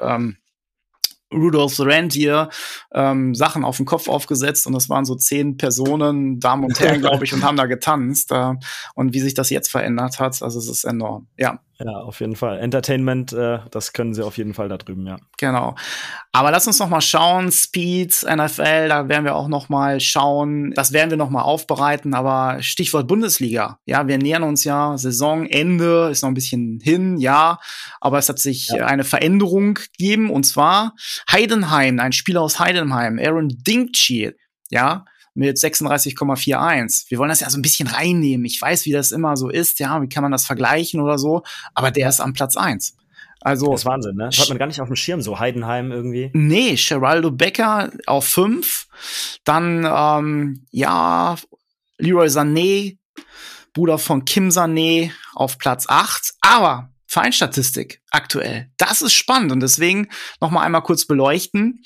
[0.00, 0.36] ähm,
[1.32, 2.50] Rudolph Rentier
[2.92, 7.00] ähm, Sachen auf den Kopf aufgesetzt und das waren so zehn Personen, Damen und Herren,
[7.00, 8.30] glaube ich, und haben da getanzt.
[8.30, 8.54] Äh,
[8.94, 11.26] und wie sich das jetzt verändert hat, also es ist enorm.
[11.36, 11.60] Ja.
[11.78, 12.58] Ja, auf jeden Fall.
[12.58, 15.18] Entertainment, äh, das können sie auf jeden Fall da drüben, ja.
[15.38, 15.74] Genau.
[16.32, 17.52] Aber lass uns noch mal schauen.
[17.52, 20.72] Speed, NFL, da werden wir auch noch mal schauen.
[20.74, 22.14] Das werden wir noch mal aufbereiten.
[22.14, 23.78] Aber Stichwort Bundesliga.
[23.84, 27.58] Ja, wir nähern uns ja Saisonende, ist noch ein bisschen hin, ja.
[28.00, 28.86] Aber es hat sich ja.
[28.86, 30.30] eine Veränderung gegeben.
[30.30, 30.94] Und zwar
[31.30, 34.32] Heidenheim, ein Spieler aus Heidenheim, Aaron Dinkchi,
[34.70, 35.04] ja,
[35.36, 37.10] mit 36,41.
[37.10, 38.46] Wir wollen das ja so ein bisschen reinnehmen.
[38.46, 39.78] Ich weiß, wie das immer so ist.
[39.78, 41.42] Ja, wie kann man das vergleichen oder so?
[41.74, 42.96] Aber der ist am Platz eins.
[43.42, 44.24] Also, das ist Wahnsinn, ne?
[44.24, 46.30] Das hat man gar nicht auf dem Schirm, so Heidenheim irgendwie.
[46.32, 48.88] Nee, Geraldo Becker auf fünf.
[49.44, 51.36] Dann, ähm, ja,
[51.98, 52.96] Leroy Sané,
[53.74, 56.32] Bruder von Kim Sané auf Platz acht.
[56.40, 58.70] Aber Vereinstatistik aktuell.
[58.78, 60.08] Das ist spannend und deswegen
[60.40, 61.84] noch mal einmal kurz beleuchten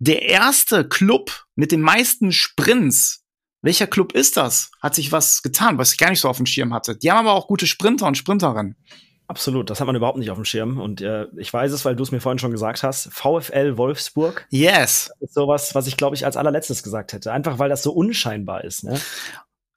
[0.00, 3.22] der erste Club mit den meisten Sprints.
[3.62, 4.70] Welcher Club ist das?
[4.82, 6.96] Hat sich was getan, was ich gar nicht so auf dem Schirm hatte.
[6.96, 8.76] Die haben aber auch gute Sprinter und Sprinterinnen.
[9.28, 10.80] Absolut, das hat man überhaupt nicht auf dem Schirm.
[10.80, 13.12] Und äh, ich weiß es, weil du es mir vorhin schon gesagt hast.
[13.12, 14.46] VfL Wolfsburg.
[14.48, 15.12] Yes.
[15.20, 17.30] Das ist sowas, was ich, glaube ich, als allerletztes gesagt hätte.
[17.30, 18.82] Einfach weil das so unscheinbar ist.
[18.82, 18.98] Ne?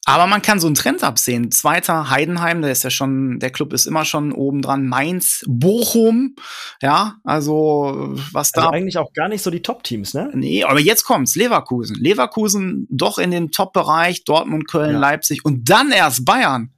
[0.06, 1.50] Aber man kann so einen Trend absehen.
[1.52, 4.86] Zweiter Heidenheim, der ist ja schon, der Club ist immer schon oben dran.
[4.88, 6.36] Mainz, Bochum,
[6.82, 8.64] ja, also was da.
[8.64, 10.30] Also eigentlich auch gar nicht so die Top-Teams, ne?
[10.34, 11.36] Nee, aber jetzt kommt's.
[11.36, 11.96] Leverkusen.
[11.96, 15.00] Leverkusen doch in den Top-Bereich, Dortmund, Köln, ja.
[15.00, 16.74] Leipzig und dann erst Bayern.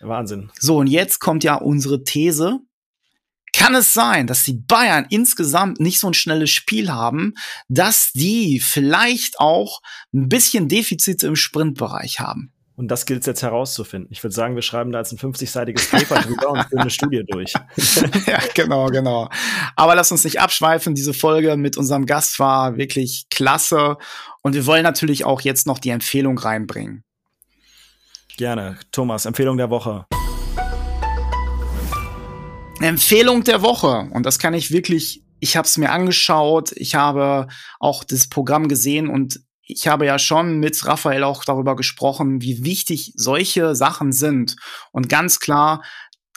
[0.00, 0.50] Wahnsinn.
[0.58, 2.60] So, und jetzt kommt ja unsere These.
[3.52, 7.34] Kann es sein, dass die Bayern insgesamt nicht so ein schnelles Spiel haben,
[7.68, 9.80] dass die vielleicht auch
[10.12, 12.53] ein bisschen Defizite im Sprintbereich haben?
[12.76, 14.08] Und das gilt es jetzt herauszufinden.
[14.10, 17.22] Ich würde sagen, wir schreiben da jetzt ein 50-seitiges Paper drüber und führen eine Studie
[17.24, 17.52] durch.
[18.26, 19.28] ja, genau, genau.
[19.76, 20.96] Aber lass uns nicht abschweifen.
[20.96, 23.96] Diese Folge mit unserem Gast war wirklich klasse.
[24.42, 27.04] Und wir wollen natürlich auch jetzt noch die Empfehlung reinbringen.
[28.36, 28.76] Gerne.
[28.90, 30.06] Thomas, Empfehlung der Woche.
[32.80, 34.08] Empfehlung der Woche.
[34.10, 37.46] Und das kann ich wirklich, ich habe es mir angeschaut, ich habe
[37.78, 42.64] auch das Programm gesehen und ich habe ja schon mit Raphael auch darüber gesprochen, wie
[42.64, 44.56] wichtig solche Sachen sind.
[44.92, 45.82] Und ganz klar,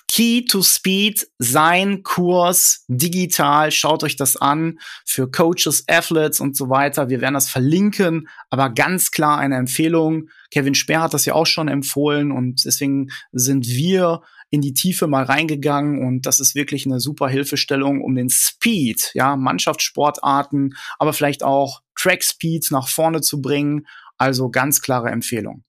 [0.10, 3.72] Key to Speed, sein Kurs digital.
[3.72, 7.10] Schaut euch das an für Coaches, Athletes und so weiter.
[7.10, 10.30] Wir werden das verlinken, aber ganz klar eine Empfehlung.
[10.50, 15.08] Kevin Speer hat das ja auch schon empfohlen und deswegen sind wir in die Tiefe
[15.08, 21.14] mal reingegangen und das ist wirklich eine super Hilfestellung, um den Speed, ja, Mannschaftssportarten, aber
[21.14, 23.88] vielleicht auch Track Speed nach vorne zu bringen.
[24.18, 25.64] Also ganz klare Empfehlung.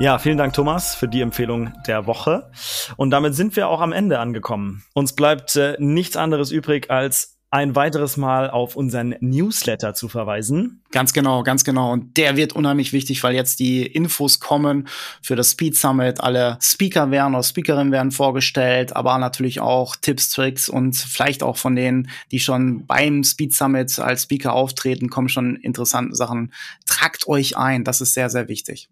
[0.00, 2.50] Ja, vielen Dank, Thomas, für die Empfehlung der Woche.
[2.96, 4.82] Und damit sind wir auch am Ende angekommen.
[4.92, 10.82] Uns bleibt äh, nichts anderes übrig, als ein weiteres Mal auf unseren Newsletter zu verweisen.
[10.90, 11.92] Ganz genau, ganz genau.
[11.92, 14.88] Und der wird unheimlich wichtig, weil jetzt die Infos kommen
[15.22, 16.20] für das Speed Summit.
[16.20, 21.56] Alle Speaker werden oder Speakerinnen werden vorgestellt, aber natürlich auch Tipps, Tricks und vielleicht auch
[21.56, 26.52] von denen, die schon beim Speed Summit als Speaker auftreten, kommen schon interessante Sachen.
[26.86, 28.88] Tragt euch ein, das ist sehr, sehr wichtig.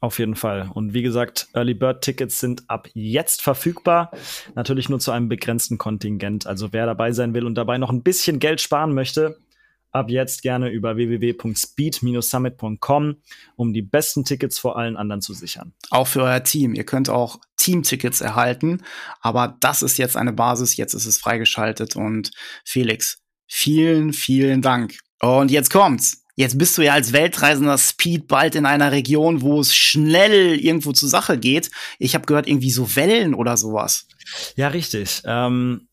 [0.00, 0.68] Auf jeden Fall.
[0.72, 4.10] Und wie gesagt, Early Bird Tickets sind ab jetzt verfügbar.
[4.54, 6.46] Natürlich nur zu einem begrenzten Kontingent.
[6.46, 9.38] Also wer dabei sein will und dabei noch ein bisschen Geld sparen möchte,
[9.92, 13.16] ab jetzt gerne über www.speed-summit.com,
[13.56, 15.74] um die besten Tickets vor allen anderen zu sichern.
[15.90, 16.74] Auch für euer Team.
[16.74, 18.82] Ihr könnt auch Team-Tickets erhalten.
[19.20, 20.78] Aber das ist jetzt eine Basis.
[20.78, 21.94] Jetzt ist es freigeschaltet.
[21.94, 22.30] Und
[22.64, 24.94] Felix, vielen, vielen Dank.
[25.20, 26.19] Und jetzt kommt's.
[26.36, 30.92] Jetzt bist du ja als Weltreisender Speed bald in einer Region, wo es schnell irgendwo
[30.92, 31.70] zur Sache geht.
[31.98, 34.06] Ich habe gehört, irgendwie so Wellen oder sowas.
[34.56, 35.22] Ja, richtig.
[35.24, 35.88] Ähm,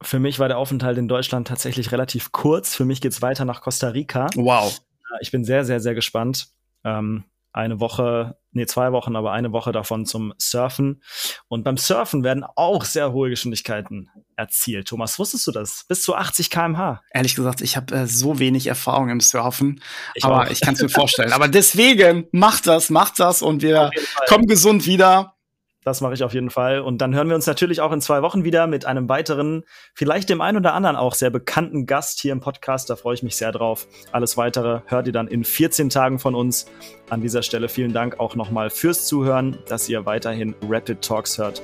[0.00, 2.74] für mich war der Aufenthalt in Deutschland tatsächlich relativ kurz.
[2.74, 4.28] Für mich geht's weiter nach Costa Rica.
[4.34, 4.80] Wow.
[5.20, 6.48] Ich bin sehr, sehr, sehr gespannt.
[6.84, 11.02] Ähm, eine Woche, nee, zwei Wochen, aber eine Woche davon zum Surfen.
[11.48, 14.88] Und beim Surfen werden auch sehr hohe Geschwindigkeiten erzielt.
[14.88, 15.84] Thomas, wusstest du das?
[15.88, 17.02] Bis zu 80 km/h.
[17.12, 19.82] Ehrlich gesagt, ich habe äh, so wenig Erfahrung im Surfen,
[20.14, 20.50] ich aber auch.
[20.50, 21.32] ich kann es mir vorstellen.
[21.32, 23.90] aber deswegen macht das, macht das und wir
[24.28, 25.34] kommen gesund wieder.
[25.84, 26.80] Das mache ich auf jeden Fall.
[26.80, 29.64] Und dann hören wir uns natürlich auch in zwei Wochen wieder mit einem weiteren,
[29.94, 32.88] vielleicht dem einen oder anderen auch sehr bekannten Gast hier im Podcast.
[32.88, 33.88] Da freue ich mich sehr drauf.
[34.12, 36.66] Alles weitere hört ihr dann in 14 Tagen von uns.
[37.10, 41.62] An dieser Stelle vielen Dank auch nochmal fürs Zuhören, dass ihr weiterhin Rapid Talks hört.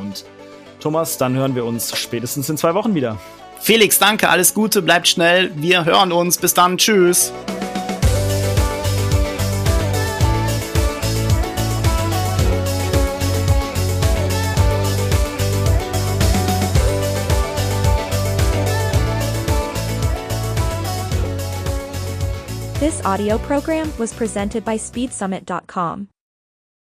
[0.00, 0.24] Und
[0.80, 3.18] Thomas, dann hören wir uns spätestens in zwei Wochen wieder.
[3.60, 5.50] Felix, danke, alles Gute, bleibt schnell.
[5.56, 6.38] Wir hören uns.
[6.38, 6.78] Bis dann.
[6.78, 7.32] Tschüss.
[22.98, 26.08] This audio program was presented by SpeedSummit.com.